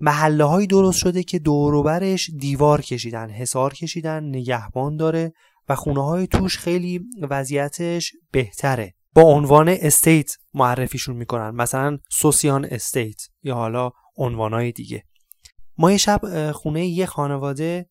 محله 0.01 0.45
های 0.45 0.67
درست 0.67 0.99
شده 0.99 1.23
که 1.23 1.39
دوروبرش 1.39 2.31
دیوار 2.39 2.81
کشیدن 2.81 3.31
حسار 3.31 3.75
کشیدن 3.75 4.25
نگهبان 4.25 4.97
داره 4.97 5.33
و 5.69 5.75
خونه 5.75 6.05
های 6.05 6.27
توش 6.27 6.59
خیلی 6.59 7.01
وضعیتش 7.31 8.13
بهتره. 8.31 8.95
با 9.19 9.25
عنوان 9.25 9.69
استیت 9.69 10.33
معرفیشون 10.55 11.17
می‌کنن. 11.17 11.51
مثلا 11.51 11.99
سوسیان 12.11 12.65
استیت 12.65 13.23
یا 13.43 13.55
حالا 13.55 13.91
عنوانهای 14.17 14.73
دیگه. 14.73 15.05
ما 15.79 15.91
یه 15.91 15.97
شب 15.97 16.53
خونه 16.53 16.87
یه 16.87 17.07
خانواده 17.07 17.91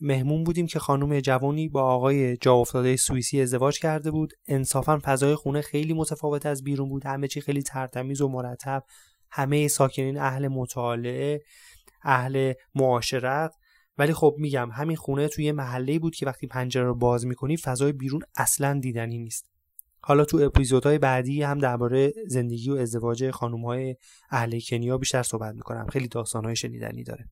مهمون 0.00 0.44
بودیم 0.44 0.66
که 0.66 0.78
خانم 0.78 1.20
جوانی 1.20 1.68
با 1.68 1.82
آقای 1.82 2.36
جا 2.36 2.54
افتاده 2.54 2.96
سوئیسی 2.96 3.40
ازدواج 3.40 3.78
کرده 3.78 4.10
بود. 4.10 4.32
انصافا 4.48 5.00
فضای 5.02 5.34
خونه 5.34 5.60
خیلی 5.60 5.94
متفاوت 5.94 6.46
از 6.46 6.64
بیرون 6.64 6.88
بود. 6.88 7.06
همه 7.06 7.28
چی 7.28 7.40
خیلی 7.40 7.62
ترتمیز 7.62 8.20
و 8.20 8.28
مرتب. 8.28 8.84
همه 9.30 9.68
ساکنین 9.68 10.18
اهل 10.18 10.48
مطالعه 10.48 11.42
اهل 12.02 12.52
معاشرت. 12.74 13.54
ولی 13.98 14.12
خب 14.12 14.34
میگم 14.38 14.70
همین 14.70 14.96
خونه 14.96 15.28
توی 15.28 15.52
محله 15.52 15.98
بود 15.98 16.14
که 16.14 16.26
وقتی 16.26 16.46
پنجره 16.46 16.84
رو 16.84 16.94
باز 16.94 17.26
می‌کنی 17.26 17.56
فضای 17.56 17.92
بیرون 17.92 18.20
اصلا 18.36 18.78
دیدنی 18.82 19.18
نیست. 19.18 19.55
حالا 20.08 20.24
تو 20.24 20.38
اپیزودهای 20.38 20.98
بعدی 20.98 21.42
هم 21.42 21.58
درباره 21.58 22.12
زندگی 22.26 22.70
و 22.70 22.74
ازدواج 22.74 23.30
خانمهای 23.30 23.96
اهل 24.30 24.60
کنیا 24.60 24.98
بیشتر 24.98 25.22
صحبت 25.22 25.54
می‌کنم. 25.54 25.86
خیلی 25.86 26.08
داستانهای 26.08 26.56
شنیدنی 26.56 27.04
داره. 27.04 27.24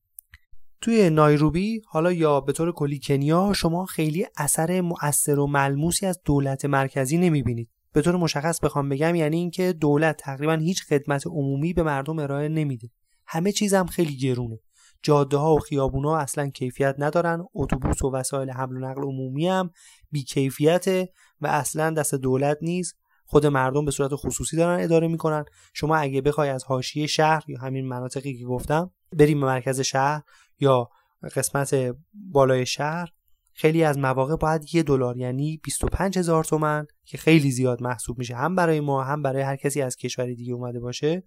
توی 0.81 1.09
نایروبی 1.09 1.81
حالا 1.87 2.11
یا 2.11 2.41
به 2.41 2.53
طور 2.53 2.71
کلی 2.71 2.99
کنیا 3.03 3.53
شما 3.55 3.85
خیلی 3.85 4.25
اثر 4.37 4.81
مؤثر 4.81 5.39
و 5.39 5.47
ملموسی 5.47 6.05
از 6.05 6.19
دولت 6.25 6.65
مرکزی 6.65 7.17
نمی‌بینید. 7.17 7.69
به 7.93 8.01
طور 8.01 8.15
مشخص 8.15 8.59
بخوام 8.59 8.89
بگم 8.89 9.15
یعنی 9.15 9.37
اینکه 9.37 9.73
دولت 9.73 10.17
تقریبا 10.17 10.53
هیچ 10.53 10.83
خدمت 10.83 11.27
عمومی 11.27 11.73
به 11.73 11.83
مردم 11.83 12.19
ارائه 12.19 12.47
نمیده. 12.47 12.89
همه 13.27 13.51
چیزم 13.51 13.85
خیلی 13.85 14.17
گرونه. 14.17 14.59
جاده 15.03 15.37
ها 15.37 15.55
و 15.55 15.59
خیابونا 15.59 16.17
اصلا 16.17 16.49
کیفیت 16.49 16.95
ندارن. 16.97 17.45
اتوبوس 17.53 18.01
و 18.01 18.11
وسایل 18.11 18.49
حمل 18.49 18.77
و 18.77 18.79
نقل 18.79 19.01
عمومی 19.01 19.47
هم 19.47 19.71
بیکیفیته. 20.11 21.09
و 21.41 21.47
اصلا 21.47 21.89
دست 21.89 22.15
دولت 22.15 22.57
نیست 22.61 22.95
خود 23.25 23.45
مردم 23.45 23.85
به 23.85 23.91
صورت 23.91 24.11
خصوصی 24.15 24.57
دارن 24.57 24.83
اداره 24.83 25.07
می‌کنن. 25.07 25.45
شما 25.73 25.95
اگه 25.95 26.21
بخوای 26.21 26.49
از 26.49 26.63
حاشیه 26.63 27.07
شهر 27.07 27.43
یا 27.47 27.59
همین 27.59 27.87
مناطقی 27.87 28.37
که 28.37 28.45
گفتم 28.45 28.91
بریم 29.11 29.39
به 29.39 29.45
مرکز 29.45 29.81
شهر 29.81 30.21
یا 30.59 30.89
قسمت 31.35 31.95
بالای 32.13 32.65
شهر 32.65 33.09
خیلی 33.53 33.83
از 33.83 33.97
مواقع 33.97 34.35
باید 34.35 34.75
یه 34.75 34.83
دلار 34.83 35.17
یعنی 35.17 35.59
25 35.63 36.17
هزار 36.17 36.43
تومن 36.43 36.85
که 37.05 37.17
خیلی 37.17 37.51
زیاد 37.51 37.83
محسوب 37.83 38.17
میشه 38.17 38.35
هم 38.35 38.55
برای 38.55 38.79
ما 38.79 39.03
هم 39.03 39.21
برای 39.21 39.41
هر 39.41 39.55
کسی 39.55 39.81
از 39.81 39.95
کشور 39.95 40.25
دیگه 40.25 40.53
اومده 40.53 40.79
باشه 40.79 41.23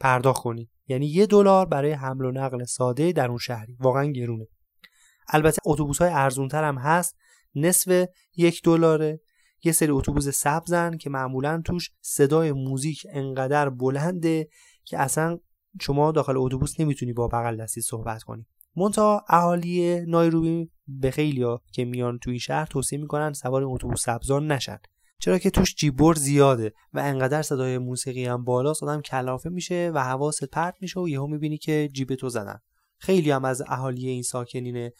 پرداخت 0.00 0.42
کنی. 0.42 0.70
یعنی 0.88 1.06
یه 1.06 1.26
دلار 1.26 1.66
برای 1.66 1.92
حمل 1.92 2.24
و 2.24 2.32
نقل 2.32 2.64
ساده 2.64 3.12
در 3.12 3.28
اون 3.28 3.38
شهری. 3.38 3.76
واقعا 3.80 4.04
گرونه. 4.04 4.46
البته 5.28 5.62
اتوبوس 5.64 5.98
های 5.98 6.10
ارزون 6.10 6.48
هم 6.52 6.78
هست. 6.78 7.16
نصف 7.54 8.08
یک 8.36 8.62
دلاره. 8.64 9.20
یه 9.64 9.72
سری 9.72 9.90
اتوبوس 9.90 10.28
سبزن 10.28 10.96
که 10.96 11.10
معمولا 11.10 11.62
توش 11.64 11.90
صدای 12.00 12.52
موزیک 12.52 13.06
انقدر 13.10 13.70
بلنده 13.70 14.48
که 14.84 14.98
اصلا 14.98 15.38
شما 15.80 16.12
داخل 16.12 16.36
اتوبوس 16.36 16.80
نمی‌تونی 16.80 17.12
با 17.12 17.28
بغل 17.28 17.56
دستی 17.56 17.80
صحبت 17.80 18.22
کنی. 18.22 18.46
مونتا 18.76 19.24
اهالی 19.28 20.00
نایروبی 20.06 20.70
به 20.86 21.10
خیلیا 21.10 21.62
که 21.72 21.84
میان 21.84 22.18
توی 22.18 22.40
شهر 22.40 22.66
توصیه 22.66 22.98
می‌کنن 22.98 23.32
سوار 23.32 23.62
اتوبوس 23.64 24.02
سبزان 24.02 24.52
نشن. 24.52 24.78
چرا 25.20 25.38
که 25.38 25.50
توش 25.50 25.74
جیبور 25.74 26.14
زیاده 26.14 26.72
و 26.92 26.98
انقدر 26.98 27.42
صدای 27.42 27.78
موسیقی 27.78 28.24
هم 28.24 28.44
بالاست 28.44 28.82
آدم 28.82 29.00
کلافه 29.00 29.50
میشه 29.50 29.90
و 29.94 30.04
حواست 30.04 30.44
پرت 30.44 30.74
میشه 30.80 31.00
و 31.00 31.08
یهو 31.08 31.26
می‌بینی 31.26 31.58
که 31.58 31.88
جیب 31.92 32.14
تو 32.14 32.28
زدن. 32.28 32.58
خیلی 32.98 33.30
هم 33.30 33.44
از 33.44 33.62
اهالی 33.66 34.08
این 34.08 34.22
ساکنین 34.22 34.90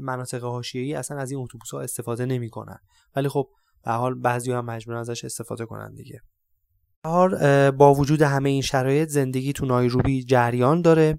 مناطق 0.00 0.44
حاشیه‌ای 0.44 0.94
اصلا 0.94 1.18
از 1.18 1.30
این 1.30 1.40
اتوبوس 1.40 1.70
ها 1.70 1.80
استفاده 1.80 2.26
نمی‌کنن. 2.26 2.78
ولی 3.16 3.28
خب 3.28 3.48
به 3.84 3.92
حال 3.92 4.14
بعضی 4.14 4.52
هم 4.52 4.64
مجبورن 4.64 4.98
ازش 4.98 5.24
استفاده 5.24 5.66
کنن 5.66 5.94
دیگه. 5.94 6.20
با 7.70 7.94
وجود 7.94 8.22
همه 8.22 8.50
این 8.50 8.62
شرایط 8.62 9.08
زندگی 9.08 9.52
تو 9.52 9.66
نایروبی 9.66 10.24
جریان 10.24 10.82
داره. 10.82 11.18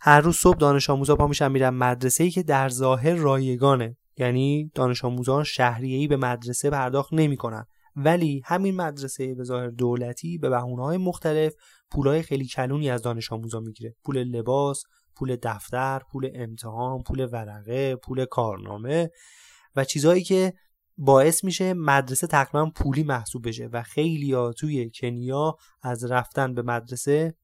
هر 0.00 0.20
روز 0.20 0.36
صبح 0.36 0.58
دانش 0.58 0.90
آموزا 0.90 1.16
پا 1.16 1.26
میشن 1.26 1.52
میرن 1.52 1.70
مدرسه 1.70 2.24
ای 2.24 2.30
که 2.30 2.42
در 2.42 2.68
ظاهر 2.68 3.14
رایگانه. 3.14 3.96
یعنی 4.16 4.70
دانش 4.74 5.04
آموزان 5.04 5.44
شهریه‌ای 5.44 6.06
به 6.06 6.16
مدرسه 6.16 6.70
پرداخت 6.70 7.12
نمی‌کنن. 7.12 7.66
ولی 7.96 8.42
همین 8.44 8.76
مدرسه 8.76 9.34
به 9.34 9.44
ظاهر 9.44 9.68
دولتی 9.68 10.38
به 10.38 10.58
های 10.58 10.96
مختلف 10.96 11.54
پولای 11.90 12.22
خیلی 12.22 12.46
کلونی 12.46 12.90
از 12.90 13.02
دانش 13.02 13.32
آموزا 13.32 13.60
می‌گیره. 13.60 13.94
پول 14.04 14.24
لباس 14.24 14.82
پول 15.16 15.36
دفتر 15.42 16.00
پول 16.10 16.30
امتحان 16.34 17.02
پول 17.02 17.28
ورقه 17.32 17.96
پول 17.96 18.24
کارنامه 18.24 19.10
و 19.76 19.84
چیزهایی 19.84 20.22
که 20.22 20.52
باعث 21.04 21.44
میشه 21.44 21.74
مدرسه 21.74 22.26
تقریبا 22.26 22.70
پولی 22.70 23.02
محسوب 23.02 23.48
بشه 23.48 23.66
و 23.72 23.82
خیلی 23.82 24.32
ها 24.32 24.52
توی 24.52 24.90
کنیا 24.94 25.56
از 25.82 26.04
رفتن 26.04 26.54
به 26.54 26.62
مدرسه 26.62 27.34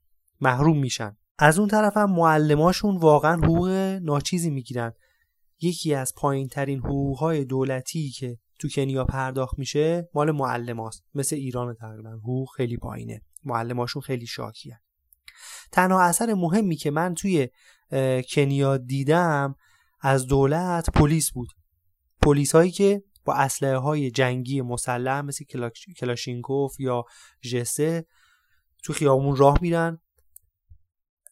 محروم 0.40 0.78
میشن. 0.78 1.16
از 1.38 1.58
اون 1.58 1.68
طرف 1.68 1.96
هم 1.96 2.12
معلماشون 2.12 2.96
واقعا 2.96 3.36
حقوق 3.36 3.68
ناچیزی 4.02 4.50
می‌گیرن. 4.50 4.92
یکی 5.60 5.94
از 5.94 6.14
پایین 6.16 6.48
ترین 6.48 6.78
حقوقهای 6.78 7.44
دولتی 7.44 8.10
که 8.10 8.38
تو 8.58 8.68
کنیا 8.68 9.04
پرداخت 9.04 9.58
میشه 9.58 10.08
مال 10.14 10.30
معلماست. 10.30 11.04
مثل 11.14 11.36
ایران 11.36 11.74
تقریبا 11.74 12.10
حقوق 12.10 12.48
خیلی 12.56 12.76
پایینه. 12.76 13.22
معلماشون 13.44 14.02
خیلی 14.02 14.26
شاکیه. 14.26 14.80
تنها 15.72 16.02
اثر 16.02 16.34
مهمی 16.34 16.76
که 16.76 16.90
من 16.90 17.14
توی 17.14 17.48
کنیا 18.32 18.76
دیدم 18.76 19.54
از 20.00 20.26
دولت 20.26 20.90
پلیس 20.90 21.30
بود. 21.30 21.48
پلیس 22.22 22.54
هایی 22.54 22.70
که 22.70 23.02
با 23.28 23.34
اسلحه 23.34 23.76
های 23.76 24.10
جنگی 24.10 24.62
مسلح 24.62 25.20
مثل 25.20 25.44
کلاشینکوف 26.00 26.80
یا 26.80 27.04
جسه 27.40 28.06
تو 28.84 28.92
خیابون 28.92 29.36
راه 29.36 29.58
میرن 29.62 30.00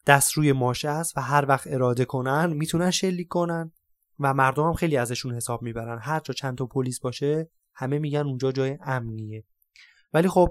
دست 0.07 0.33
روی 0.33 0.53
ماشه 0.53 0.89
است 0.89 1.19
و 1.19 1.21
هر 1.21 1.47
وقت 1.49 1.67
اراده 1.67 2.05
کنن 2.05 2.53
می‌تونن 2.53 2.91
شلیک 2.91 3.29
کنن 3.29 3.73
و 4.21 4.35
مردم 4.35 4.63
هم 4.63 4.73
خیلی 4.73 4.97
ازشون 4.97 5.35
حساب 5.35 5.63
می‌برن. 5.63 5.99
هر 6.03 6.21
جا 6.21 6.35
چند 6.35 6.59
تا 6.59 6.67
پلیس 6.67 7.01
باشه 7.01 7.51
همه 7.75 7.99
میگن 7.99 8.21
اونجا 8.27 8.53
جای 8.53 8.79
امنیه. 8.81 9.45
ولی 10.13 10.29
خب 10.29 10.49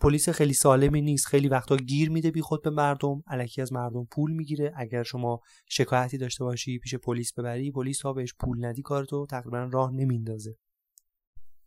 پلیس 0.00 0.28
خیلی 0.28 0.52
سالمی 0.52 1.00
نیست. 1.00 1.26
خیلی 1.26 1.48
وقتا 1.48 1.76
گیر 1.76 2.10
میده 2.10 2.30
بی 2.30 2.40
خود 2.40 2.62
به 2.62 2.70
مردم. 2.70 3.22
علکی 3.26 3.62
از 3.62 3.72
مردم 3.72 4.04
پول 4.04 4.32
می‌گیره. 4.32 4.72
اگر 4.76 5.02
شما 5.02 5.40
شکایتی 5.66 6.18
داشته 6.18 6.44
باشی 6.44 6.78
پیش 6.78 6.94
پلیس 6.94 7.32
ببری. 7.32 7.70
پلیس 7.70 8.02
ها 8.02 8.12
بهش 8.12 8.34
پول 8.40 8.64
ندی 8.64 8.82
کارتو 8.82 9.26
تقریبا 9.26 9.68
راه 9.72 9.92
نمیندازه. 9.92 10.56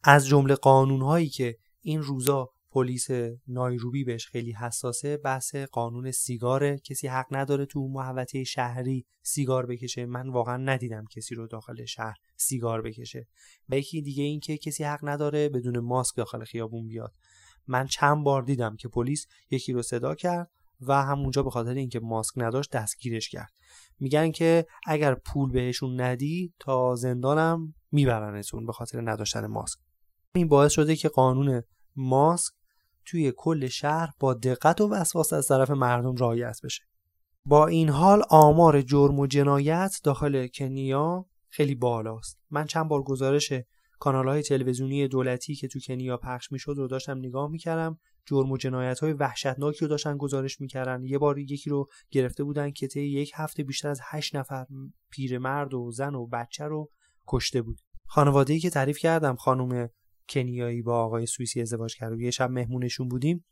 از 0.03 0.27
جمله 0.27 0.55
قانون 0.55 1.01
هایی 1.01 1.29
که 1.29 1.57
این 1.81 2.01
روزا 2.01 2.49
پلیس 2.71 3.07
نایروبی 3.47 4.03
بهش 4.03 4.27
خیلی 4.27 4.51
حساسه 4.51 5.17
بحث 5.17 5.55
قانون 5.55 6.11
سیگاره 6.11 6.77
کسی 6.77 7.07
حق 7.07 7.25
نداره 7.31 7.65
تو 7.65 7.87
محوطه 7.87 8.43
شهری 8.43 9.05
سیگار 9.23 9.65
بکشه. 9.65 10.05
من 10.05 10.29
واقعا 10.29 10.57
ندیدم 10.57 11.05
کسی 11.11 11.35
رو 11.35 11.47
داخل 11.47 11.85
شهر 11.85 12.15
سیگار 12.37 12.81
بکشه. 12.81 13.27
و 13.69 13.77
یکی 13.77 14.01
دیگه 14.01 14.23
این 14.23 14.39
که 14.39 14.57
کسی 14.57 14.83
حق 14.83 14.99
نداره 15.03 15.49
بدون 15.49 15.79
ماسک 15.79 16.15
داخل 16.15 16.43
خیابون 16.43 16.87
بیاد. 16.87 17.13
من 17.67 17.87
چند 17.87 18.23
بار 18.23 18.41
دیدم 18.41 18.75
که 18.75 18.87
پلیس 18.87 19.27
یکی 19.49 19.73
رو 19.73 19.81
صدا 19.81 20.15
کرد 20.15 20.51
و 20.81 21.03
همونجا 21.03 21.43
به 21.43 21.49
خاطر 21.49 21.73
اینکه 21.73 21.99
ماسک 21.99 22.33
نداشت 22.37 22.71
دستگیرش 22.71 23.29
کرد. 23.29 23.53
میگن 23.99 24.31
که 24.31 24.65
اگر 24.87 25.15
پول 25.15 25.51
بهشون 25.51 26.01
ندی 26.01 26.53
تا 26.59 26.95
زندانم 26.95 27.73
میبرنتون 27.91 28.65
به 28.65 28.73
خاطر 28.73 29.11
نداشتن 29.11 29.47
ماسک. 29.47 29.79
این 30.35 30.47
باعث 30.47 30.71
شده 30.71 30.95
که 30.95 31.09
قانون 31.09 31.63
ماسک 31.95 32.53
توی 33.05 33.33
کل 33.37 33.67
شهر 33.67 34.09
با 34.19 34.33
دقت 34.33 34.81
و 34.81 34.89
وسواس 34.89 35.33
از 35.33 35.47
طرف 35.47 35.69
مردم 35.69 36.15
رعایت 36.15 36.59
بشه. 36.63 36.83
با 37.45 37.67
این 37.67 37.89
حال 37.89 38.23
آمار 38.29 38.81
جرم 38.81 39.19
و 39.19 39.27
جنایت 39.27 39.91
داخل 40.03 40.47
کنیا 40.47 41.25
خیلی 41.49 41.75
بالاست. 41.75 42.39
من 42.49 42.65
چند 42.65 42.87
بار 42.87 43.03
گزارش 43.03 43.53
کانال 44.03 44.27
های 44.27 44.41
تلویزیونی 44.41 45.07
دولتی 45.07 45.55
که 45.55 45.67
تو 45.67 45.79
کنیا 45.79 46.17
پخش 46.17 46.51
می‌شد 46.51 46.73
رو 46.77 46.87
داشتم 46.87 47.17
نگاه 47.17 47.51
می‌کردم. 47.51 47.99
جرم 48.25 48.51
و 48.51 48.57
جنایت 48.57 48.99
های 48.99 49.13
وحشتناکی 49.13 49.79
رو 49.81 49.87
داشتن 49.87 50.17
گزارش 50.17 50.61
می‌کردن. 50.61 51.03
یه 51.03 51.17
بار 51.17 51.39
یکی 51.39 51.69
رو 51.69 51.87
گرفته 52.11 52.43
بودن 52.43 52.71
که 52.71 52.87
طی 52.87 53.01
یک 53.01 53.31
هفته 53.35 53.63
بیشتر 53.63 53.89
از 53.89 53.99
هشت 54.03 54.35
نفر 54.35 54.65
پیرمرد 55.09 55.73
و 55.73 55.91
زن 55.91 56.15
و 56.15 56.27
بچه 56.27 56.63
رو 56.63 56.89
کشته 57.27 57.61
بود. 57.61 57.79
خانواده 58.05 58.53
ای 58.53 58.59
که 58.59 58.69
تعریف 58.69 58.97
کردم 58.97 59.35
خانم 59.35 59.89
کنیایی 60.29 60.81
با 60.81 61.03
آقای 61.03 61.25
سوئیسی 61.25 61.61
ازدواج 61.61 61.95
کرد 61.95 62.13
و 62.13 62.21
یه 62.21 62.31
شب 62.31 62.51
مهمونشون 62.51 63.07
بودیم. 63.07 63.45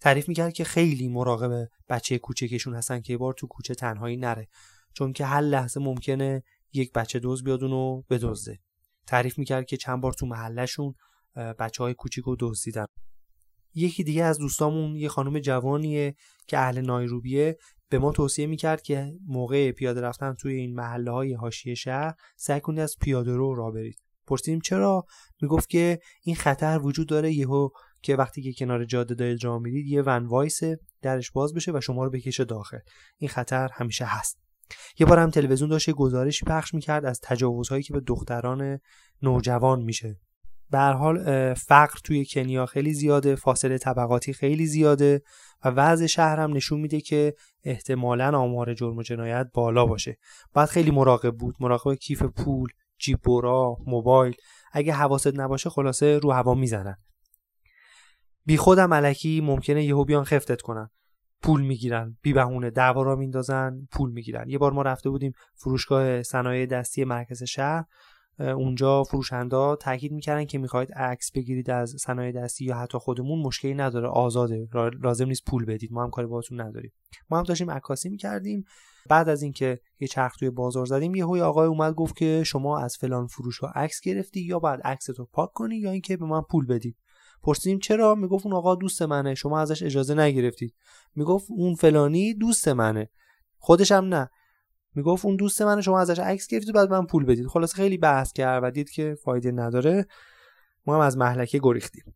تعریف 0.00 0.28
می‌کرد 0.28 0.52
که 0.52 0.64
خیلی 0.64 1.08
مراقب 1.08 1.68
بچه 1.88 2.18
کوچکشون 2.18 2.74
هستن 2.74 3.00
که 3.00 3.12
یه 3.12 3.16
بار 3.16 3.32
تو 3.32 3.46
کوچه 3.46 3.74
تنهایی 3.74 4.16
نره. 4.16 4.48
چون 4.92 5.12
که 5.12 5.24
هر 5.24 5.40
لحظه 5.40 5.80
ممکنه 5.80 6.42
یک 6.72 6.92
بچه 6.92 7.18
دوز 7.18 7.44
بیاد 7.44 7.64
اونو 7.64 8.02
بدزده. 8.10 8.58
تعریف 9.06 9.38
می‌کرد 9.38 9.66
که 9.66 9.76
چند 9.76 10.00
بار 10.00 10.12
تو 10.12 10.26
محلشون 10.26 10.94
بچه 11.36 11.82
های 11.82 11.94
کوچیک 11.94 12.24
رو 12.24 12.36
دزدیدن. 12.40 12.86
یکی 13.74 14.04
دیگه 14.04 14.24
از 14.24 14.38
دوستامون 14.38 14.96
یه 14.96 15.08
خانم 15.08 15.38
جوانیه 15.38 16.14
که 16.46 16.58
اهل 16.58 16.80
نایروبیه 16.80 17.58
به 17.88 17.98
ما 17.98 18.12
توصیه 18.12 18.46
می‌کرد 18.46 18.82
که 18.82 19.12
موقع 19.26 19.72
پیاده 19.72 20.00
رفتن 20.00 20.34
توی 20.34 20.54
این 20.54 20.74
محله 20.74 21.10
های 21.10 21.34
حاشیه 21.34 21.74
شهر 21.74 22.14
سعی 22.36 22.60
کنید 22.60 22.80
از 22.80 22.96
پیاده 23.00 23.36
رو 23.36 23.54
را 23.54 23.70
برید. 23.70 23.98
پرسیدیم 24.26 24.60
چرا؟ 24.60 25.04
می‌گفت 25.42 25.70
که 25.70 25.98
این 26.22 26.36
خطر 26.36 26.80
وجود 26.82 27.08
داره 27.08 27.32
یهو 27.32 27.68
که 28.02 28.16
وقتی 28.16 28.42
که 28.42 28.52
کنار 28.52 28.84
جاده 28.84 29.14
دارید 29.14 29.44
راه 29.44 29.58
میرید 29.58 29.86
یه 29.86 30.02
ون 30.02 30.26
وایس 30.26 30.60
درش 31.02 31.30
باز 31.30 31.54
بشه 31.54 31.72
و 31.72 31.80
شما 31.80 32.04
رو 32.04 32.10
بکشه 32.10 32.44
داخل. 32.44 32.78
این 33.18 33.28
خطر 33.28 33.68
همیشه 33.72 34.04
هست. 34.04 34.45
یه 34.98 35.06
بار 35.06 35.18
هم 35.18 35.30
تلویزیون 35.30 35.70
داشت 35.70 35.90
گزارشی 35.90 36.46
پخش 36.46 36.74
می‌کرد 36.74 37.04
از 37.04 37.20
تجاوزهایی 37.22 37.82
که 37.82 37.92
به 37.92 38.00
دختران 38.00 38.80
نوجوان 39.22 39.82
میشه. 39.82 40.20
به 40.70 40.78
حال 40.78 41.54
فقر 41.54 41.98
توی 42.04 42.26
کنیا 42.30 42.66
خیلی 42.66 42.94
زیاده 42.94 43.36
فاصله 43.36 43.78
طبقاتی 43.78 44.32
خیلی 44.32 44.66
زیاده 44.66 45.22
و 45.64 45.68
وضع 45.68 46.06
شهر 46.06 46.40
هم 46.40 46.52
نشون 46.52 46.80
میده 46.80 47.00
که 47.00 47.34
احتمالا 47.64 48.38
آمار 48.38 48.74
جرم 48.74 48.96
و 48.96 49.02
جنایت 49.02 49.46
بالا 49.54 49.86
باشه. 49.86 50.18
باید 50.52 50.68
خیلی 50.68 50.90
مراقب 50.90 51.36
بود 51.36 51.56
مراقب 51.60 51.94
کیف 51.94 52.22
پول 52.22 52.68
جیب 52.98 53.18
برا 53.22 53.76
موبایل. 53.86 54.34
اگه 54.72 54.92
حواست 54.92 55.40
نباشه 55.40 55.70
خلاصه 55.70 56.18
رو 56.18 56.32
هوا 56.32 56.54
می‌زنن. 56.54 56.96
بی 58.44 58.56
خودم 58.56 58.94
علکی 58.94 59.40
ممکنه 59.40 59.84
یهو 59.84 60.04
بیان 60.04 60.24
خفتت 60.24 60.62
کنن. 60.62 60.90
پول 61.42 61.62
می‌گیرن 61.62 62.16
بی 62.22 62.32
بهونه 62.32 62.70
دعوا 62.70 63.02
را 63.02 63.16
میندازن 63.16 63.88
پول 63.92 64.10
می‌گیرن. 64.10 64.48
یه 64.48 64.58
بار 64.58 64.72
ما 64.72 64.82
رفته 64.82 65.10
بودیم 65.10 65.32
فروشگاه 65.54 66.22
صنایع 66.22 66.66
دستی 66.66 67.04
مرکز 67.04 67.42
شهر 67.42 67.84
اونجا 68.38 69.02
فروشنده 69.02 69.76
تاکید 69.76 70.12
می‌کردن 70.12 70.44
که 70.44 70.58
می‌خواید 70.58 70.92
عکس 70.92 71.32
بگیرید 71.32 71.70
از 71.70 71.96
صنایع 72.00 72.32
دستی 72.32 72.64
یا 72.64 72.76
حتی 72.76 72.98
خودمون 72.98 73.42
مشکلی 73.42 73.74
نداره. 73.74 74.08
آزاده. 74.08 74.68
لازم 75.02 75.26
نیست 75.26 75.44
پول 75.44 75.64
بدید. 75.64 75.92
ما 75.92 76.04
هم 76.04 76.10
کاری 76.10 76.26
باهاتون 76.26 76.60
نداریم. 76.60 76.92
ما 77.30 77.38
هم 77.38 77.42
داشتیم 77.42 77.70
عکاسی 77.70 78.08
می‌کردیم. 78.08 78.64
بعد 79.08 79.28
از 79.28 79.42
اینکه 79.42 79.80
یه 80.00 80.08
چرخ 80.08 80.36
توی 80.36 80.50
بازار 80.50 80.86
زدیم 80.86 81.14
یه 81.14 81.26
هوی 81.26 81.40
آقای 81.40 81.66
اومد 81.66 81.94
گفت 81.94 82.16
که 82.16 82.42
شما 82.46 82.78
از 82.78 82.96
فلان 82.96 83.26
فروشگاه 83.26 83.72
عکس 83.74 84.00
گرفتی 84.00 84.40
یا 84.40 84.58
بعد 84.58 84.80
عکستو 84.84 85.24
پاک 85.32 85.52
کنی 85.52 85.76
یا 85.76 85.90
اینکه 85.90 86.16
به 86.16 86.26
من 86.26 86.40
پول 86.40 86.66
بدی 86.66 86.96
پرسیدیم 87.42 87.78
چرا؟ 87.78 88.14
می‌گفت 88.14 88.46
اون 88.46 88.54
آقا 88.54 88.74
دوست 88.74 89.02
منه. 89.02 89.34
شما 89.34 89.60
ازش 89.60 89.82
اجازه 89.82 90.14
نگرفتید. 90.14 90.74
می‌گفت 91.14 91.46
اون 91.50 91.74
فلانی 91.74 92.34
دوست 92.34 92.68
منه. 92.68 93.10
خودش 93.58 93.92
هم 93.92 94.04
نه. 94.04 94.30
می‌گفت 94.94 95.24
اون 95.24 95.36
دوست 95.36 95.62
منه 95.62 95.82
شما 95.82 96.00
ازش 96.00 96.18
عکس 96.18 96.46
گرفتید 96.46 96.74
بعد 96.74 96.90
من 96.90 97.06
پول 97.06 97.24
بدید. 97.24 97.46
خلاص 97.46 97.74
خیلی 97.74 97.98
بحث 97.98 98.32
کرد 98.32 98.64
و 98.64 98.70
دید 98.70 98.90
که 98.90 99.16
فایده 99.24 99.52
نداره. 99.52 100.06
ما 100.86 100.94
هم 100.94 101.00
از 101.00 101.16
محلکه 101.16 101.60
گریختیم. 101.62 102.14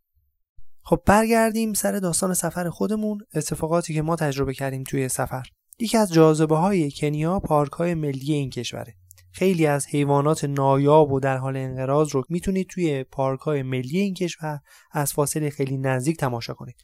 خب 0.82 1.02
برگردیم 1.06 1.72
سر 1.72 1.92
داستان 1.92 2.34
سفر 2.34 2.70
خودمون. 2.70 3.20
اتفاقاتی 3.34 3.94
که 3.94 4.02
ما 4.02 4.16
تجربه 4.16 4.54
کردیم 4.54 4.84
توی 4.84 5.08
سفر. 5.08 5.42
یکی 5.78 5.96
از 5.96 6.12
جاذبه 6.12 6.56
های 6.56 6.90
کنیا 6.96 7.40
پارک 7.40 7.72
های 7.72 7.94
ملی 7.94 8.32
این 8.32 8.50
کشوره. 8.50 8.94
خیلی 9.32 9.66
از 9.66 9.86
حیوانات 9.86 10.44
نایاب 10.44 11.12
و 11.12 11.20
در 11.20 11.36
حال 11.36 11.56
انقراض 11.56 12.08
رو 12.14 12.24
می‌تونید 12.28 12.66
توی 12.66 13.04
پارک 13.04 13.40
های 13.40 13.62
ملی 13.62 13.98
این 13.98 14.14
کشور 14.14 14.60
از 14.92 15.12
فاصله 15.12 15.50
خیلی 15.50 15.78
نزدیک 15.78 16.16
تماشا 16.16 16.54
کنید. 16.54 16.76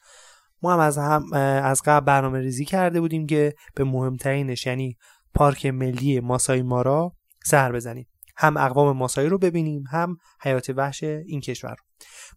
ما 0.62 0.72
هم 0.72 0.78
از 0.78 0.98
هم 0.98 1.32
از 1.62 1.82
قبل 1.84 2.06
برنامه 2.06 2.38
ریزی 2.38 2.64
کرده 2.64 3.00
بودیم 3.00 3.26
که 3.26 3.54
به 3.74 3.84
مهمترینش 3.84 4.66
یعنی 4.66 4.96
پارک 5.34 5.66
ملی 5.66 6.20
ماسای 6.20 6.62
مارا 6.62 7.16
سر 7.44 7.72
بزنیم. 7.72 8.06
هم 8.36 8.56
اقوام 8.56 8.96
ماسایی 8.96 9.28
رو 9.28 9.38
ببینیم 9.38 9.84
هم 9.90 10.16
حیات 10.42 10.70
وحش 10.76 11.02
این 11.02 11.40
کشور 11.40 11.70
رو. 11.70 11.84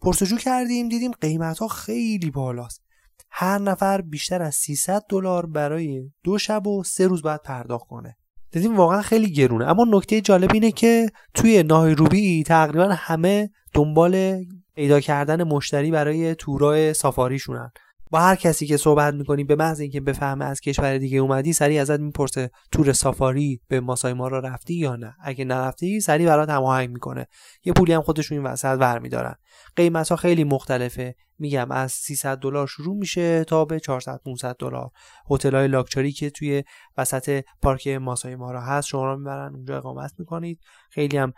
پرسجو 0.01 0.37
کردیم 0.37 0.89
دیدیم 0.89 1.11
قیمت 1.11 1.59
ها 1.59 1.67
خیلی 1.67 2.31
بالاست. 2.31 2.83
هر 3.31 3.57
نفر 3.57 4.01
بیشتر 4.01 4.41
از 4.41 4.55
300 4.55 5.03
دلار 5.09 5.45
برای 5.45 6.11
دو 6.23 6.37
شب 6.37 6.67
و 6.67 6.83
سه 6.83 7.07
روز 7.07 7.21
باید 7.21 7.41
پرداخت 7.41 7.87
کنه. 7.87 8.17
دیدیم 8.51 8.75
واقعا 8.75 9.01
خیلی 9.01 9.31
گرونه. 9.31 9.67
اما 9.67 9.85
نکته 9.89 10.21
جالب 10.21 10.49
اینه 10.53 10.71
که 10.71 11.09
توی 11.33 11.63
نایروبی 11.63 12.43
تقریبا 12.43 12.89
همه 12.97 13.49
دنبال 13.73 14.45
پیدا 14.75 14.99
کردن 14.99 15.43
مشتری 15.43 15.91
برای 15.91 16.35
تورای 16.35 16.93
سافاریشونن 16.93 17.71
با 18.11 18.19
هر 18.19 18.35
کسی 18.35 18.67
که 18.67 18.77
صحبت 18.77 19.13
می‌کنی 19.13 19.43
به 19.43 19.55
محض 19.55 19.79
اینکه 19.79 20.01
بفهمه 20.01 20.45
از 20.45 20.61
کشور 20.61 20.97
دیگه 20.97 21.17
اومدی 21.17 21.53
سریع 21.53 21.81
ازت 21.81 21.99
می‌پرسه 21.99 22.51
تور 22.71 22.93
سافاری 22.93 23.61
به 23.67 23.79
ماسای 23.79 24.13
مارا 24.13 24.39
رفتی 24.39 24.73
یا 24.73 24.95
نه؟ 24.95 25.15
اگه 25.23 25.45
نرفتی 25.45 25.99
سریع 25.99 26.27
برات 26.27 26.49
هماهنگ 26.49 26.89
می‌کنه. 26.89 27.27
یه 27.63 27.73
پولی 27.73 27.93
هم 27.93 28.01
خودشون 28.01 28.37
این 28.37 28.47
وسط 28.47 28.77
برمیدارن. 28.77 29.35
قیمت 29.75 30.09
ها 30.09 30.15
خیلی 30.15 30.43
مختلفه. 30.43 31.15
میگم 31.39 31.71
از 31.71 31.91
300 31.91 32.37
دلار 32.37 32.67
شروع 32.67 32.97
میشه 32.97 33.43
تا 33.43 33.65
به 33.65 33.79
400 33.79 34.21
500 34.25 34.55
دلار. 34.59 34.89
هتل 35.31 35.55
های 35.55 35.67
لاکچری 35.67 36.11
که 36.11 36.29
توی 36.29 36.63
وسط 36.97 37.43
پارک 37.61 37.87
ماسای 37.87 38.35
مارا 38.35 38.61
هست 38.61 38.87
شما 38.87 39.05
رو 39.05 39.17
می‌برن 39.17 39.55
اونجا 39.55 39.77
اقامت 39.77 40.11
می‌کنید. 40.17 40.59
خیلی 40.89 41.17
هم 41.17 41.33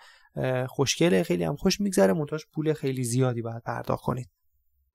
خوشگله 0.68 1.24
خیلی 1.24 1.44
هم 1.44 1.56
خوش 1.56 1.82
میگذره. 1.82 2.14
منتاش 2.14 2.46
پول 2.54 2.74
خیلی 2.74 3.04
زیادی 3.04 3.42
باید 3.42 3.64
پرداخت 3.64 4.04
کنید. 4.04 4.30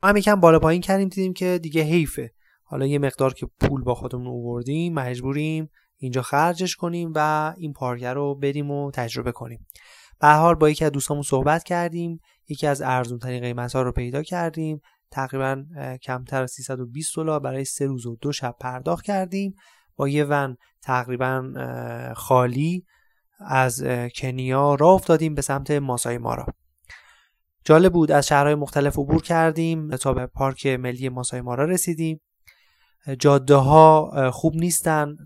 ما 0.07 0.11
هم 0.11 0.17
یکم 0.17 0.41
بالا 0.41 0.59
پایین 0.59 0.83
کردیم 0.83 1.09
دیدیم 1.09 1.33
که 1.33 1.59
دیگه 1.63 1.83
حیفه. 1.83 2.33
حالا 2.63 2.87
یه 2.87 2.99
مقدار 2.99 3.35
که 3.35 3.47
پول 3.61 3.83
با 3.83 3.95
خودمون 3.95 4.27
اووردیم 4.27 4.95
مجبوریم 4.95 5.71
اینجا 5.97 6.23
خرجش 6.23 6.77
کنیم 6.77 7.13
و 7.15 7.55
این 7.59 7.73
پارکر 7.73 8.15
رو 8.15 8.35
بریم 8.35 8.71
و 8.71 8.91
تجربه 8.91 9.33
کنیم. 9.33 9.67
به 10.21 10.29
حال 10.29 10.55
با 10.55 10.71
یکی 10.71 10.85
از 10.85 10.93
دوستامون 10.93 11.23
صحبت 11.23 11.65
کردیم 11.65 12.21
یکی 12.49 12.67
از 12.67 12.83
ارزون 12.83 13.19
ترین 13.19 13.41
قیمت 13.41 13.73
ها 13.73 13.83
رو 13.83 13.93
پیدا 13.93 14.23
کردیم. 14.23 14.81
تقریبا 15.11 15.65
کمتر 16.03 16.43
از 16.43 16.51
320 16.51 17.17
دلار 17.17 17.41
برای 17.41 17.65
سه 17.65 17.87
روز 17.87 18.07
و 18.07 18.17
دو 18.21 18.33
شب 18.33 18.55
پرداخت 18.61 19.05
کردیم. 19.05 19.55
با 19.97 20.09
یه 20.09 20.25
ون 20.25 20.57
تقریبا 20.83 21.53
خالی 22.17 22.85
از 23.41 23.85
کنیا 24.17 24.75
راه 24.75 24.95
افتادیم 24.95 25.35
به 25.35 25.43
سمت 25.43 25.71
ماسای 25.71 26.19
مارا. 26.19 26.47
جالب 27.67 27.93
بود 27.93 28.11
از 28.11 28.27
شهرهای 28.27 28.55
مختلف 28.55 28.99
عبور 28.99 29.23
کردیم 29.23 29.97
تا 29.97 30.13
به 30.13 30.27
پارک 30.27 30.67
ملی 30.67 31.09
ماسای 31.09 31.41
مارا 31.41 31.65
رسیدیم. 31.65 32.21
جاده 33.19 33.55
ها 33.55 34.31
خوب 34.31 34.55
نیستن 34.55 35.17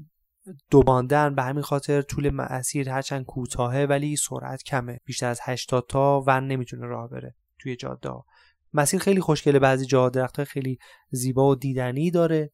دوباندن. 0.70 1.34
به 1.34 1.42
همین 1.42 1.62
خاطر 1.62 2.02
طول 2.02 2.30
مسیر 2.30 2.90
هرچند 2.90 3.24
کوتاهه 3.24 3.84
ولی 3.84 4.16
سرعت 4.16 4.62
کمه. 4.62 5.00
بیشتر 5.04 5.26
از 5.26 5.40
80 5.42 5.86
تا 5.88 6.24
ون 6.26 6.46
نمی‌تونه 6.46 6.86
راه 6.86 7.10
بره 7.10 7.34
توی 7.58 7.76
جاده 7.76 8.08
ها 8.08 8.26
مسیر 8.72 9.00
خیلی 9.00 9.20
خوشگله. 9.20 9.58
بعضی 9.58 9.86
جا 9.86 10.08
درخت 10.08 10.44
خیلی 10.44 10.78
زیبا 11.10 11.48
و 11.48 11.54
دیدنی 11.54 12.10
داره. 12.10 12.52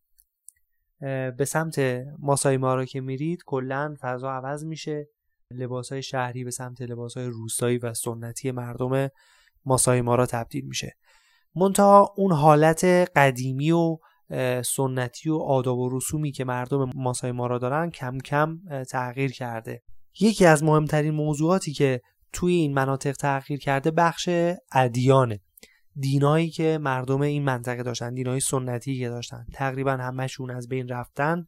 به 1.36 1.44
سمت 1.46 1.78
ماسای 2.18 2.56
مارا 2.56 2.84
که 2.84 3.00
میرید 3.00 3.42
کلا 3.46 3.96
فضا 4.00 4.32
عوض 4.32 4.64
میشه. 4.64 5.08
لباس 5.50 5.92
های 5.92 6.02
شهری 6.02 6.44
به 6.44 6.50
سمت 6.50 6.82
لباس 6.82 7.16
های 7.16 7.26
روستایی 7.26 7.78
و 7.78 7.94
سنتی 7.94 8.50
مردم 8.50 9.08
ماسای 9.66 10.00
مارا 10.00 10.26
تبدیل 10.26 10.64
میشه. 10.64 10.96
منتها 11.54 12.14
اون 12.16 12.32
حالت 12.32 12.84
قدیمی 13.16 13.70
و 13.70 13.98
سنتی 14.64 15.30
و 15.30 15.36
آداب 15.36 15.78
و 15.78 15.96
رسومی 15.96 16.32
که 16.32 16.44
مردم 16.44 16.90
ماسای 16.94 17.32
مارا 17.32 17.58
دارن 17.58 17.90
کم 17.90 18.18
کم 18.18 18.58
تغییر 18.90 19.32
کرده. 19.32 19.82
یکی 20.20 20.46
از 20.46 20.64
مهمترین 20.64 21.14
موضوعاتی 21.14 21.72
که 21.72 22.00
توی 22.32 22.54
این 22.54 22.74
مناطق 22.74 23.12
تغییر 23.12 23.60
کرده 23.60 23.90
بخش 23.90 24.28
ادیانه. 24.72 25.40
دینایی 25.98 26.50
که 26.50 26.78
مردم 26.82 27.20
این 27.20 27.44
منطقه 27.44 27.82
داشتن 27.82 28.14
دینای 28.14 28.40
سنتی 28.40 28.98
که 28.98 29.08
داشتن. 29.08 29.46
تقریبا 29.54 29.92
همشون 29.92 30.50
از 30.50 30.68
بین 30.68 30.88
رفتن 30.88 31.46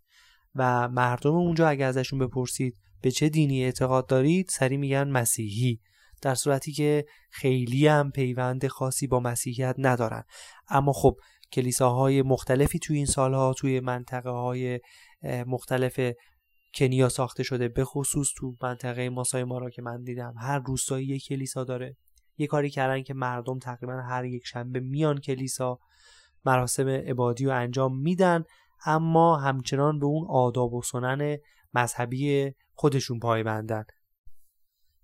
و 0.55 0.89
مردم 0.89 1.35
اونجا 1.35 1.69
اگر 1.69 1.89
ازشون 1.89 2.19
بپرسید 2.19 2.77
به 3.01 3.11
چه 3.11 3.29
دینی 3.29 3.65
اعتقاد 3.65 4.07
دارید 4.07 4.49
سری 4.49 4.77
میگن 4.77 5.09
مسیحی. 5.09 5.81
در 6.23 6.35
صورتی 6.35 6.73
که 6.73 7.05
خیلی 7.31 7.87
هم 7.87 8.11
پیوند 8.11 8.67
خاصی 8.67 9.07
با 9.07 9.21
مسیحیت 9.21 9.75
ندارن. 9.79 10.25
اما 10.69 10.93
خب 10.93 11.17
کلیساهای 11.53 12.23
مختلفی 12.23 12.79
توی 12.79 12.97
این 12.97 13.07
سالها 13.07 13.55
توی 13.55 13.81
منطقه 13.81 14.31
های 14.31 14.81
مختلف 15.47 16.01
کنیا 16.75 17.09
ساخته 17.09 17.43
شده 17.43 17.69
به 17.69 17.85
خصوص 17.85 18.29
تو 18.37 18.57
منطقه 18.63 19.09
ماسای 19.09 19.45
مارا 19.45 19.71
که 19.71 19.83
من 19.83 20.03
دیدم. 20.03 20.35
هر 20.39 20.59
روستایی 20.59 21.07
یک 21.07 21.25
کلیسا 21.25 21.65
داره. 21.65 21.97
یه 22.39 22.47
کاری 22.47 22.71
کردن 22.71 23.03
که 23.03 23.15
مردم 23.15 23.59
تقریبا 23.59 23.93
هر 23.93 24.25
یک 24.25 24.47
شنبه 24.47 24.81
میان 24.81 25.21
کلیسا 25.21 25.79
مراسم 26.45 26.89
عبادی 26.89 27.45
رو 27.45 27.53
انجام 27.53 28.01
میدن 28.01 28.45
اما 28.87 29.37
همچنان 29.37 29.99
به 29.99 30.07
اون 30.07 30.27
آداب 30.31 30.75
و 30.75 30.83
سنن 30.83 31.37
مذهبی 31.75 32.53
خودشون 32.75 33.19
پایبندن. 33.19 33.85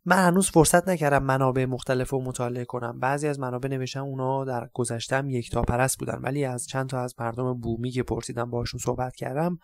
من 0.06 0.16
هنوز 0.16 0.50
فرصت 0.50 0.88
نکردم 0.88 1.22
منابع 1.22 1.64
مختلف 1.64 2.10
رو 2.10 2.20
مطالعه 2.20 2.64
کنم. 2.64 3.00
بعضی 3.00 3.28
از 3.28 3.40
منابع 3.40 3.68
نوشتم 3.68 4.04
اونا 4.04 4.44
در 4.44 4.68
گذشتم 4.72 5.30
یک 5.30 5.50
تا 5.50 5.62
پرست 5.62 5.98
بودن. 5.98 6.18
ولی 6.22 6.44
از 6.44 6.66
چند 6.66 6.88
تا 6.88 7.00
از 7.00 7.14
مردم 7.18 7.54
بومی 7.60 7.90
که 7.90 8.02
پرسیدم 8.02 8.50
باشون 8.50 8.80
صحبت 8.80 9.16
کردم 9.16 9.58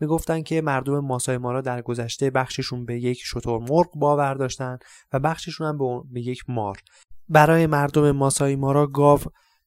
می‌گفتن 0.00 0.42
که 0.42 0.60
مردم 0.60 0.98
ماسای 0.98 1.38
مارا 1.38 1.60
در 1.60 1.82
گذشته 1.82 2.30
بخششون 2.30 2.84
به 2.84 3.00
یک 3.00 3.20
شتر 3.22 3.58
مرغ 3.58 3.90
باور 3.94 4.34
داشتن 4.34 4.78
و 5.12 5.18
بخششون 5.18 5.66
هم 5.66 5.78
به 6.12 6.20
یک 6.20 6.42
مار. 6.48 6.78
برای 7.28 7.66
مردم 7.66 8.10
ماسای 8.10 8.56
مارا 8.56 8.86
گاو 8.86 9.20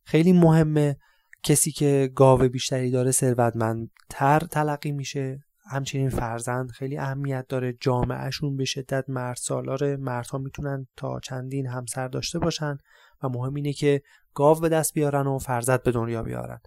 خیلی 0.03 0.33
مهمه. 0.33 0.97
کسی 1.43 1.71
که 1.71 2.11
گاو 2.15 2.39
بیشتری 2.39 2.91
داره 2.91 3.11
ثروتمندتر 3.11 4.39
تلقی 4.39 4.91
میشه. 4.91 5.39
همچنین 5.67 6.09
فرزند 6.09 6.71
خیلی 6.71 6.97
اهمیت 6.97 7.45
داره. 7.47 7.77
جامعهشون 7.79 8.57
به 8.57 8.65
شدت 8.65 9.05
مرد 9.07 9.35
سالاره. 9.35 9.95
مردها 9.95 10.37
می‌تونن 10.37 10.87
تا 10.97 11.19
چندین 11.19 11.67
همسر 11.67 12.07
داشته 12.07 12.39
باشن 12.39 12.77
و 13.23 13.29
مهم 13.29 13.53
اینه 13.53 13.73
که 13.73 14.01
گاو 14.33 14.59
به 14.59 14.69
دست 14.69 14.93
بیارن 14.93 15.27
و 15.27 15.37
فرزند 15.37 15.83
به 15.83 15.91
دنیا 15.91 16.23
بیارن. 16.23 16.59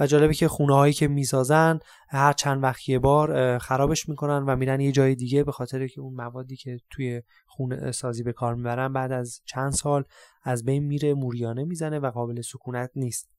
و 0.00 0.06
جالبه 0.06 0.34
که 0.34 0.48
خونه 0.48 0.74
هایی 0.74 0.92
که 0.92 1.08
می‌سازن 1.08 1.78
هر 2.08 2.32
چند 2.32 2.62
وقت 2.62 2.88
یه 2.88 2.98
بار 2.98 3.58
خرابش 3.58 4.08
می‌کنن 4.08 4.44
و 4.46 4.56
میرن 4.56 4.80
یه 4.80 4.92
جای 4.92 5.14
دیگه 5.14 5.44
به 5.44 5.52
خاطر 5.52 5.86
که 5.86 6.00
اون 6.00 6.14
موادی 6.14 6.56
که 6.56 6.80
توی 6.90 7.22
خونه 7.46 7.92
سازی 7.92 8.22
به 8.22 8.32
کار 8.32 8.54
می‌برن 8.54 8.92
بعد 8.92 9.12
از 9.12 9.40
چند 9.44 9.72
سال 9.72 10.04
از 10.42 10.64
بین 10.64 10.84
میره 10.84 11.14
موریانه 11.14 11.64
می‌زنه 11.64 11.98
و 11.98 12.10
قابل 12.10 12.40
سکونت 12.40 12.90
نیست. 12.96 13.30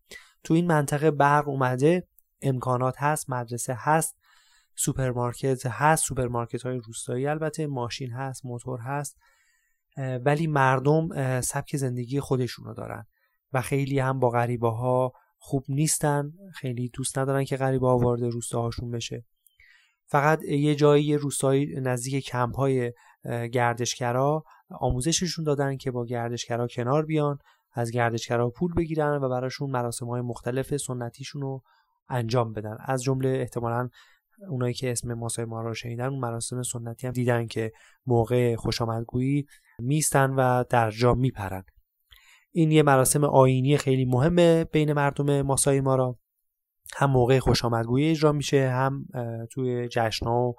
تو 0.43 0.53
این 0.53 0.67
منطقه 0.67 1.11
برق 1.11 1.47
اومده 1.47 2.07
امکانات 2.41 2.95
هست 2.97 3.29
مدرسه 3.29 3.77
هست 3.79 4.15
سوپرمارکت 4.75 5.65
هست 5.65 6.05
سوپرمارکت 6.05 6.61
های 6.61 6.77
روستایی 6.77 7.27
البته 7.27 7.67
ماشین 7.67 8.11
هست 8.11 8.45
موتور 8.45 8.79
هست 8.79 9.17
ولی 9.97 10.47
مردم 10.47 11.41
سبک 11.41 11.77
زندگی 11.77 12.19
خودشونو 12.19 12.73
دارن 12.73 13.05
و 13.53 13.61
خیلی 13.61 13.99
هم 13.99 14.19
با 14.19 14.29
غریبه 14.29 14.69
ها 14.69 15.13
خوب 15.37 15.65
نیستن 15.69 16.31
خیلی 16.53 16.89
دوست 16.89 17.17
ندارن 17.19 17.43
که 17.43 17.57
غریبه 17.57 17.87
ها 17.87 17.97
وارد 17.97 18.23
روستاهاشون 18.23 18.91
بشه. 18.91 19.25
فقط 20.05 20.43
یه 20.43 20.75
جایی 20.75 21.15
روستایی 21.15 21.81
نزدیک 21.81 22.25
کمپ 22.25 22.55
های 22.55 22.93
گردشگرا 23.51 24.43
آموزششون 24.69 25.45
دادن 25.45 25.77
که 25.77 25.91
با 25.91 26.05
گردشگرا 26.05 26.67
کنار 26.67 27.05
بیان 27.05 27.37
از 27.73 27.91
گردشگرا 27.91 28.49
پول 28.49 28.73
بگیرن 28.73 29.23
و 29.23 29.29
براشون 29.29 29.71
مراسم 29.71 30.05
های 30.05 30.21
مختلف 30.21 30.77
سنتیشون 30.77 31.41
رو 31.41 31.63
انجام 32.09 32.53
بدن. 32.53 32.77
از 32.79 33.03
جمله 33.03 33.29
احتمالا 33.29 33.89
اونایی 34.49 34.73
که 34.73 34.91
اسم 34.91 35.13
ماسای 35.13 35.45
ما 35.45 35.61
رو 35.61 35.73
شنیدن 35.73 36.05
اون 36.05 36.19
مراسم 36.19 36.63
سنتی 36.63 37.07
هم 37.07 37.13
دیدن 37.13 37.47
که 37.47 37.71
موقع 38.05 38.55
خوش 38.55 38.81
آمدگویی 38.81 39.45
میستن 39.79 40.31
و 40.31 40.63
در 40.69 40.91
جا 40.91 41.13
میپرن. 41.13 41.63
این 42.51 42.71
یه 42.71 42.83
مراسم 42.83 43.23
آینی 43.23 43.77
خیلی 43.77 44.05
مهمه 44.05 44.63
بین 44.63 44.93
مردم 44.93 45.41
ماسای 45.41 45.81
مارا 45.81 46.19
هم 46.95 47.11
موقع 47.11 47.39
خوش 47.39 47.65
آمدگویی 47.65 48.11
اجرا 48.11 48.31
میشه 48.31 48.69
هم 48.69 49.05
توی 49.51 49.87
جشن 49.87 50.27
و 50.27 50.53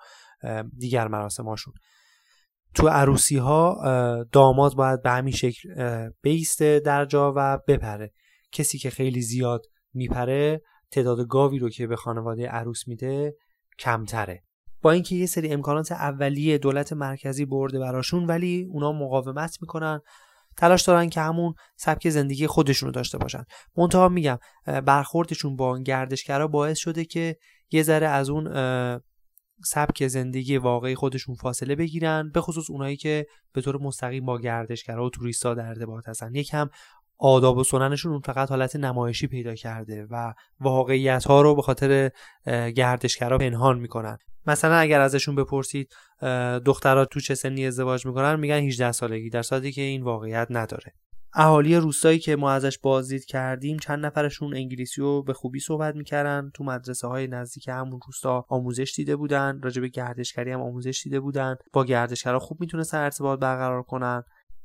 دیگر 0.77 1.09
مراسم 1.09 1.49
هاشون 1.49 1.75
تو 2.75 2.89
عروسی 2.89 3.37
ها 3.37 3.77
داماد 4.33 4.75
باید 4.75 5.03
به 5.03 5.11
همین 5.11 5.33
شکل 5.33 5.69
بیسته 6.23 6.81
در 6.81 7.05
جا 7.05 7.33
و 7.37 7.59
بپره. 7.69 8.12
کسی 8.53 8.79
که 8.79 8.91
خیلی 8.91 9.21
زیاد 9.21 9.67
میپره 9.95 10.62
تعداد 10.91 11.27
گاوی 11.29 11.59
رو 11.59 11.69
که 11.69 11.87
به 11.87 11.97
خانواده 11.97 12.47
عروس 12.49 12.89
میده 12.89 13.37
کمتره. 13.79 14.43
با 14.83 14.91
اینکه 14.93 15.15
یه 15.15 15.27
سری 15.27 15.53
امکانات 15.53 15.93
اولیه 15.93 16.59
دولت 16.59 16.93
مرکزی 16.93 17.45
برده 17.45 17.79
براشون 17.79 18.27
ولی 18.27 18.69
اونا 18.73 18.93
مقاومت 18.93 19.59
می‌کنن 19.61 20.01
تلاش 20.57 20.83
دارن 20.83 21.09
که 21.09 21.21
همون 21.21 21.55
سبک 21.77 22.11
زندگی 22.11 22.47
خودشون 22.47 22.87
رو 22.87 22.93
داشته 22.93 23.19
باشن. 23.19 23.45
منتها 23.77 24.09
میگم 24.09 24.39
برخوردشون 24.65 25.57
با 25.57 25.79
گردشگرا 25.79 26.49
باعث 26.49 26.79
شده 26.79 27.05
که 27.05 27.37
یه 27.71 27.83
ذره 27.83 28.07
از 28.07 28.31
اون 28.31 28.45
سبک 29.65 30.07
زندگی 30.07 30.57
واقعی 30.57 30.95
خودشون 30.95 31.35
فاصله 31.35 31.75
بگیرن 31.75 32.31
به 32.35 32.41
خصوص 32.41 32.71
اونایی 32.71 32.97
که 32.97 33.27
به 33.53 33.61
طور 33.61 33.77
مستقیم 33.77 34.25
با 34.25 34.39
گردشگرا 34.39 35.07
و 35.07 35.11
توریستا 35.11 35.55
در 35.55 35.69
ارتباط 35.69 36.09
هستن. 36.09 36.35
یکم 36.35 36.69
آداب 37.18 37.57
و 37.57 37.64
سننشون 37.64 38.12
اون 38.12 38.20
فقط 38.20 38.50
حالت 38.50 38.76
نمایشی 38.76 39.26
پیدا 39.26 39.55
کرده 39.55 40.07
و 40.11 40.35
واقعیت 40.61 41.24
ها 41.24 41.42
رو 41.42 41.55
به 41.55 41.62
خاطر 41.62 42.11
گردشگرا 42.76 43.38
پنهان 43.38 43.79
می‌کنن. 43.79 44.18
مثلا 44.46 44.74
اگر 44.74 45.00
ازشون 45.00 45.35
بپرسید 45.35 45.92
دخترها 46.64 47.05
تو 47.05 47.20
چه 47.20 47.35
سنی 47.35 47.66
ازدواج 47.66 48.07
می‌کنن 48.07 48.40
میگن 48.40 48.55
18 48.55 48.92
سالگی 48.92 49.31
در 49.31 49.42
صورتی 49.42 49.72
که 49.72 49.83
این 49.83 50.02
واقعیت 50.02 50.46
نداره. 50.50 50.92
اهالی 51.38 51.76
روستایی 51.76 52.18
که 52.18 52.37
ما 52.37 52.50
ازش 52.50 52.79
بازدید 52.79 53.24
کردیم 53.24 53.76
چند 53.79 54.07
نفرشون 54.07 54.55
انگلیسی 54.55 55.00
رو 55.00 55.22
به 55.22 55.33
خوبی 55.33 55.61
صحبت 55.61 55.94
می‌کردن. 55.94 56.50
تو 56.55 56.64
مدرسه 56.64 57.09
های 57.09 57.26
نزدیک 57.26 57.68
همون 57.68 58.00
روستا 58.07 58.44
آموزش 58.48 58.92
دیده 58.96 59.16
بودن 59.16 59.61
راجع 59.62 59.81
به 59.81 59.88
گردشگری 59.88 60.52
هم 60.52 60.61
آموزش 60.61 61.00
دیده 61.05 61.20
بودن. 61.20 61.57
با 61.72 61.85
گردشگرا 61.85 62.38
خوب 62.38 62.61
می‌تونستن 62.61 62.98
ارتباط 62.98 63.38
برقرار 63.38 63.83
کنن. 63.83 64.22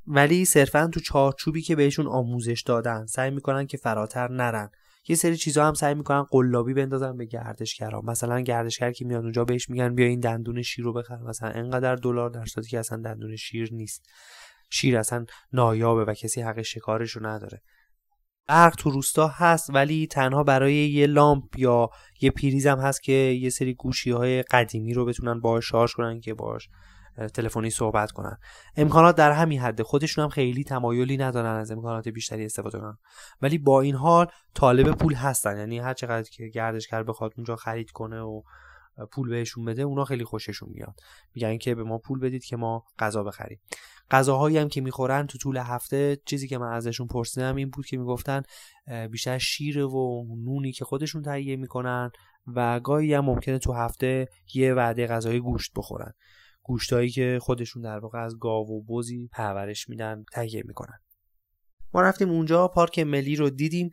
ولی 0.07 0.45
صرفا 0.45 0.89
تو 0.93 0.99
چارچوبی 0.99 1.61
که 1.61 1.75
بهشون 1.75 2.07
آموزش 2.07 2.63
دادن 2.65 3.05
سعی 3.05 3.31
می‌کنن 3.31 3.67
که 3.67 3.77
فراتر 3.77 4.31
نرن. 4.31 4.69
یه 5.07 5.15
سری 5.15 5.37
چیزا 5.37 5.67
هم 5.67 5.73
سعی 5.73 5.93
می‌کنن 5.93 6.23
قلابی 6.23 6.73
بندازن 6.73 7.17
به 7.17 7.25
گردشگرا 7.25 8.01
مثلا 8.01 8.39
گردشگر 8.39 8.91
که 8.91 9.05
میاد 9.05 9.23
اونجا 9.23 9.45
بهش 9.45 9.69
میگن 9.69 9.95
بیا 9.95 10.07
این 10.07 10.19
دندون 10.19 10.61
شیر 10.61 10.85
رو 10.85 10.93
بخر. 10.93 11.17
مثلا 11.17 11.49
انقدر 11.49 11.95
دلار 11.95 12.29
در 12.29 12.45
صورتی 12.45 12.69
که 12.69 12.79
اصلا 12.79 13.01
دندون 13.01 13.35
شیر 13.35 13.73
نیست. 13.73 14.05
شیر 14.69 14.97
اصلا 14.97 15.25
نایابه 15.53 16.05
و 16.05 16.13
کسی 16.13 16.41
حق 16.41 16.61
شکارش 16.61 17.11
رو 17.11 17.25
نداره. 17.25 17.61
برق 18.47 18.75
تو 18.75 18.89
روستا 18.89 19.27
هست 19.27 19.69
ولی 19.69 20.07
تنها 20.07 20.43
برای 20.43 20.73
یه 20.73 21.07
لامپ 21.07 21.59
یا 21.59 21.89
یه 22.21 22.31
پریز 22.31 22.67
هم 22.67 22.79
هست 22.79 23.03
که 23.03 23.11
یه 23.11 23.49
سری 23.49 23.73
گوشی 23.73 24.11
های 24.11 24.43
قدیمی 24.43 24.93
رو 24.93 25.05
بتونن 25.05 25.39
باهاش 25.39 25.69
شارژ 25.69 25.93
کنن 25.93 26.19
که 26.19 26.33
باش 26.33 26.69
تلفنی 27.33 27.69
صحبت 27.69 28.11
کنن. 28.11 28.37
امکانات 28.75 29.15
در 29.15 29.31
همین 29.31 29.59
حد 29.59 29.81
خودشون 29.81 30.23
هم 30.23 30.29
خیلی 30.29 30.63
تمایلی 30.63 31.17
ندارن 31.17 31.55
از 31.55 31.71
امکانات 31.71 32.07
بیشتری 32.07 32.45
استفاده 32.45 32.79
کنن. 32.79 32.97
ولی 33.41 33.57
با 33.57 33.81
این 33.81 33.95
حال 33.95 34.27
طالب 34.53 34.91
پول 34.91 35.13
هستن. 35.13 35.57
یعنی 35.57 35.79
هر 35.79 35.93
چقدر 35.93 36.29
که 36.29 36.47
گردشگر 36.47 37.03
بخواد 37.03 37.33
اونجا 37.37 37.55
خرید 37.55 37.91
کنه 37.91 38.21
و 38.21 38.41
پول 39.11 39.29
بهشون 39.29 39.65
بده 39.65 39.81
اونا 39.81 40.05
خیلی 40.05 40.23
خوششون 40.23 40.69
میاد. 40.71 40.95
میگن 41.35 41.57
که 41.57 41.75
به 41.75 41.83
ما 41.83 41.97
پول 41.97 42.19
بدید 42.19 42.43
که 42.43 42.57
ما 42.57 42.83
غذا 42.99 43.23
بخریم. 43.23 43.59
غذاهایی 44.11 44.57
هم 44.57 44.69
که 44.69 44.81
می‌خورن 44.81 45.27
تو 45.27 45.37
طول 45.37 45.57
هفته 45.57 46.17
چیزی 46.25 46.47
که 46.47 46.57
من 46.57 46.73
ازشون 46.73 47.07
پرسیدم 47.07 47.55
این 47.55 47.69
بود 47.69 47.85
که 47.85 47.97
می‌گفتن 47.97 48.41
بیشتر 49.11 49.37
شیر 49.37 49.79
و 49.79 50.25
نونی 50.45 50.71
که 50.71 50.85
خودشون 50.85 51.21
تهیه 51.21 51.55
می‌کنن 51.55 52.11
و 52.47 52.79
گاهی 52.79 53.13
هم 53.13 53.25
ممکنه 53.25 53.59
تو 53.59 53.73
هفته 53.73 54.27
یه 54.53 54.73
وعده 54.73 55.07
غذای 55.07 55.39
گوشت 55.39 55.71
بخورن. 55.75 56.13
گوشتایی 56.71 57.09
که 57.09 57.39
خودشون 57.41 57.81
در 57.81 57.99
واقع 57.99 58.19
از 58.19 58.39
گاو 58.39 58.67
و 58.67 58.81
بزی 58.81 59.29
پرورش 59.31 59.89
میدن 59.89 60.23
تهیه 60.33 60.63
می‌کنن. 60.65 60.99
ما 61.93 62.01
رفتیم 62.01 62.29
اونجا 62.29 62.67
پارک 62.67 62.99
ملی 62.99 63.35
رو 63.35 63.49
دیدیم. 63.49 63.91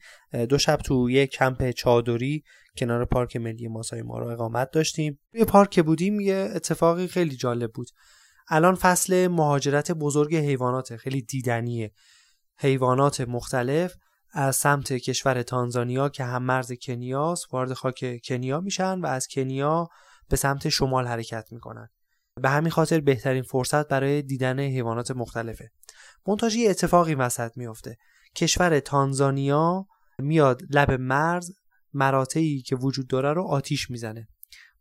دو 0.49 0.59
شب 0.59 0.77
تو 0.77 1.11
یک 1.11 1.31
کمپ 1.31 1.71
چادری 1.71 2.43
کنار 2.77 3.05
پارک 3.05 3.37
ملی 3.37 3.69
ماسای 3.69 4.03
ما 4.03 4.19
رو 4.19 4.27
اقامت 4.27 4.71
داشتیم. 4.71 5.19
توی 5.33 5.45
پارک 5.45 5.81
بودیم 5.81 6.21
یه 6.21 6.51
اتفاقی 6.55 7.07
خیلی 7.07 7.37
جالب 7.37 7.73
بود. 7.73 7.89
الان 8.49 8.75
فصل 8.75 9.29
مهاجرت 9.29 9.93
بزرگ 9.93 10.37
حیوانات 10.37 10.97
خیلی 10.97 11.23
دیدنیه. 11.23 11.93
حیوانات 12.59 13.21
مختلف 13.21 13.95
از 14.33 14.57
سمت 14.57 14.93
کشور 14.93 15.43
تانزانیا 15.43 16.09
که 16.09 16.25
هم 16.25 16.43
مرز 16.43 16.73
کنیاست 16.83 17.55
وارد 17.55 17.73
خاک 17.73 18.21
کنیا 18.25 18.61
میشن 18.61 19.01
و 19.01 19.07
از 19.07 19.29
کنیا 19.29 19.89
به 20.29 20.37
سمت 20.37 20.69
شمال 20.69 21.07
حرکت 21.07 21.49
می‌کنن. 21.53 21.89
به 22.39 22.49
همین 22.49 22.71
خاطر 22.71 23.01
بهترین 23.01 23.43
فرصت 23.43 23.89
برای 23.89 24.23
دیدن 24.23 24.61
حیوانات 24.61 25.11
مختلفه. 25.11 25.71
منتاجی 26.27 26.69
اتفاقی 26.69 27.15
وسط 27.15 27.57
میفته 27.57 27.97
کشور 28.37 28.81
تانزانیا 28.81 29.87
میاد 30.19 30.63
لب 30.71 30.91
مرز 30.91 31.51
مراتعی 31.93 32.63
که 32.63 32.77
وجود 32.77 33.07
داره 33.07 33.33
رو 33.33 33.43
آتیش 33.43 33.91
می‌زنه. 33.91 34.29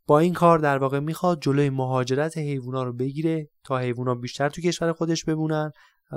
با 0.06 0.18
این 0.18 0.32
کار 0.32 0.58
در 0.58 0.78
واقع 0.78 1.00
می‌خواد 1.00 1.42
جلوی 1.42 1.70
مهاجرت 1.70 2.38
حیوونا 2.38 2.82
رو 2.82 2.92
بگیره 2.92 3.48
تا 3.64 3.78
حیوونا 3.78 4.14
بیشتر 4.14 4.48
تو 4.48 4.62
کشور 4.62 4.92
خودش 4.92 5.24
بمونن 5.24 5.70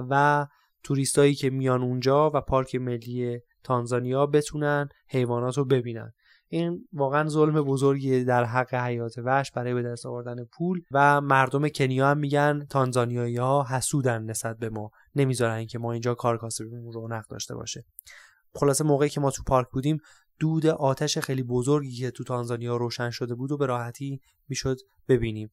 و 0.10 0.48
توریستایی 0.84 1.36
که 1.36 1.50
میان 1.50 1.82
اونجا 1.82 2.32
و 2.34 2.42
پارک 2.42 2.76
ملی 2.76 3.40
تانزانیا 3.64 4.26
بتونن 4.26 4.90
حیوانات 5.10 5.58
رو 5.58 5.66
ببینن. 5.66 6.12
این 6.54 6.88
واقعا 6.94 7.30
ظلم 7.30 7.62
بزرگی 7.62 8.24
در 8.24 8.44
حق 8.44 8.74
حیات 8.74 9.18
وحش 9.18 9.52
برای 9.52 9.74
به 9.74 9.82
دست 9.82 10.06
آوردن 10.06 10.44
پول 10.44 10.82
و 10.92 11.22
مردم 11.22 11.70
کنیا 11.70 12.08
هم 12.08 12.18
میگن 12.18 12.66
تانزانیایی 12.70 13.38
ها 13.38 13.66
حسودن 13.70 14.24
نسبت 14.24 14.58
به 14.58 14.70
ما. 14.70 14.92
نمی‌ذارن 15.16 15.66
که 15.66 15.80
ما 15.80 15.92
اینجا 15.92 16.14
کارکاسبمون 16.14 16.94
رونق 16.94 17.28
داشته 17.28 17.56
باشه. 17.56 17.86
خلاصه 18.56 18.84
موقعی 18.84 19.10
که 19.10 19.22
ما 19.22 19.32
تو 19.32 19.44
پارک 19.44 19.68
بودیم 19.70 19.98
دود 20.40 20.66
آتش 20.66 21.18
خیلی 21.18 21.44
بزرگی 21.44 21.96
که 21.96 22.12
تو 22.12 22.24
تانزانیا 22.24 22.78
روشن 22.78 23.10
شده 23.10 23.36
بود 23.36 23.52
و 23.52 23.58
به 23.58 23.66
راحتی 23.66 24.22
می‌شد 24.48 24.78
ببینیم. 25.08 25.52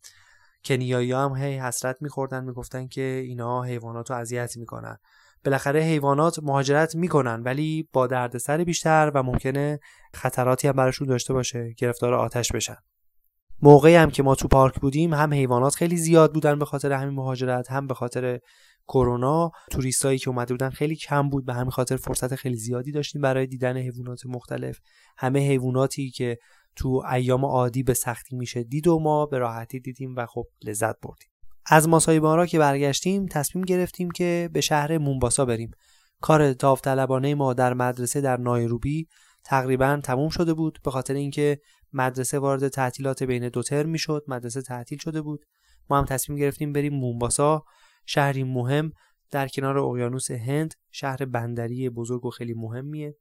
کنیایی 0.64 1.12
هم 1.12 1.36
هی 1.36 1.58
حسرت 1.58 1.96
میخوردن 2.00 2.44
می‌گفتن 2.44 2.88
که 2.88 3.22
اینا 3.26 3.62
حیوانات 3.62 4.10
رو 4.10 4.16
اذیت 4.16 4.56
می‌کنن. 4.56 4.96
بالاخره 5.48 5.80
حیوانات 5.80 6.38
مهاجرت 6.38 6.94
می‌کنن 6.94 7.42
ولی 7.42 7.88
با 7.92 8.06
دردسر 8.06 8.64
بیشتر 8.64 9.12
و 9.14 9.22
ممکنه 9.22 9.80
خطراتی 10.14 10.68
هم 10.68 10.74
براشون 10.74 11.08
داشته 11.08 11.32
باشه 11.32 11.74
گرفتار 11.78 12.14
آتش 12.14 12.52
بشن. 12.52 12.76
موقعی 13.62 13.94
هم 13.94 14.10
که 14.10 14.22
ما 14.22 14.34
تو 14.34 14.48
پارک 14.48 14.80
بودیم 14.80 15.14
هم 15.14 15.34
حیوانات 15.34 15.74
خیلی 15.74 15.96
زیاد 15.96 16.32
بودن 16.32 16.58
به 16.58 16.64
خاطر 16.64 16.92
همین 16.92 17.14
مهاجرت 17.14 17.70
هم 17.70 17.86
به 17.86 17.94
خاطر 17.94 18.38
کرونا. 18.88 19.50
توریستایی 19.70 20.18
که 20.18 20.30
اومده 20.30 20.54
بودن 20.54 20.70
خیلی 20.70 20.96
کم 20.96 21.28
بود 21.28 21.46
به 21.46 21.54
همین 21.54 21.70
خاطر 21.70 21.96
فرصت 21.96 22.34
خیلی 22.34 22.56
زیادی 22.56 22.92
داشتیم 22.92 23.22
برای 23.22 23.46
دیدن 23.46 23.76
حیوانات 23.76 24.26
مختلف. 24.26 24.78
همه 25.18 25.38
حیواناتی 25.38 26.10
که 26.10 26.38
تو 26.76 27.02
ایام 27.12 27.44
عادی 27.44 27.82
به 27.82 27.94
سختی 27.94 28.36
میشه 28.36 28.62
دید 28.62 28.86
و 28.86 28.98
ما 28.98 29.26
به 29.26 29.38
راحتی 29.38 29.80
دیدیم 29.80 30.14
و 30.16 30.26
خب 30.26 30.44
لذت 30.64 31.00
بردیم. 31.00 31.30
از 31.70 31.88
ماسای 31.88 32.20
بارا 32.20 32.46
که 32.46 32.58
برگشتیم 32.58 33.26
تصمیم 33.26 33.64
گرفتیم 33.64 34.10
که 34.10 34.50
به 34.52 34.60
شهر 34.60 34.98
مونباسا 34.98 35.44
بریم. 35.44 35.70
کار 36.20 36.52
داوطلبانه 36.52 37.34
ما 37.34 37.54
در 37.54 37.74
مدرسه 37.74 38.20
در 38.20 38.36
نایروبی 38.36 39.08
تقریبا 39.44 40.00
تموم 40.04 40.28
شده 40.28 40.54
بود. 40.54 40.78
به 40.84 40.90
خاطر 40.90 41.14
اینکه 41.14 41.60
مدرسه 41.92 42.38
وارد 42.38 42.68
تعطیلات 42.68 43.22
بین 43.22 43.48
دو 43.48 43.62
ترم 43.62 43.88
می‌شد 43.88 44.24
مدرسه 44.28 44.62
تعطیل 44.62 44.98
شده 44.98 45.22
بود. 45.22 45.46
ما 45.90 45.98
هم 45.98 46.04
تصمیم 46.04 46.38
گرفتیم 46.38 46.72
بریم 46.72 46.94
مونباسا 46.94 47.64
شهری 48.06 48.44
مهم 48.44 48.92
در 49.30 49.48
کنار 49.48 49.78
اقیانوس 49.78 50.30
هند 50.30 50.74
شهر 50.90 51.24
بندری 51.24 51.90
بزرگ 51.90 52.24
و 52.24 52.30
خیلی 52.30 52.54
مهمیه. 52.54 53.16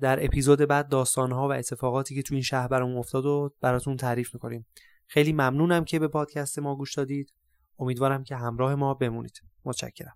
در 0.00 0.24
اپیزود 0.24 0.58
بعد 0.58 0.88
داستانها 0.88 1.48
و 1.48 1.52
اتفاقاتی 1.52 2.14
که 2.14 2.22
تو 2.22 2.34
این 2.34 2.42
شهر 2.42 2.68
برامون 2.68 2.96
افتاد 2.96 3.26
و 3.26 3.54
براتون 3.60 3.96
تعریف 3.96 4.34
می‌کنیم. 4.34 4.66
خیلی 5.06 5.32
ممنونم 5.32 5.84
که 5.84 5.98
به 5.98 6.08
پادکست 6.08 6.58
ما 6.58 6.76
گوش 6.76 6.94
دادید. 6.94 7.32
امیدوارم 7.82 8.24
که 8.24 8.36
همراه 8.36 8.74
ما 8.74 8.94
بمونید. 8.94 9.42
متشکرم. 9.64 10.14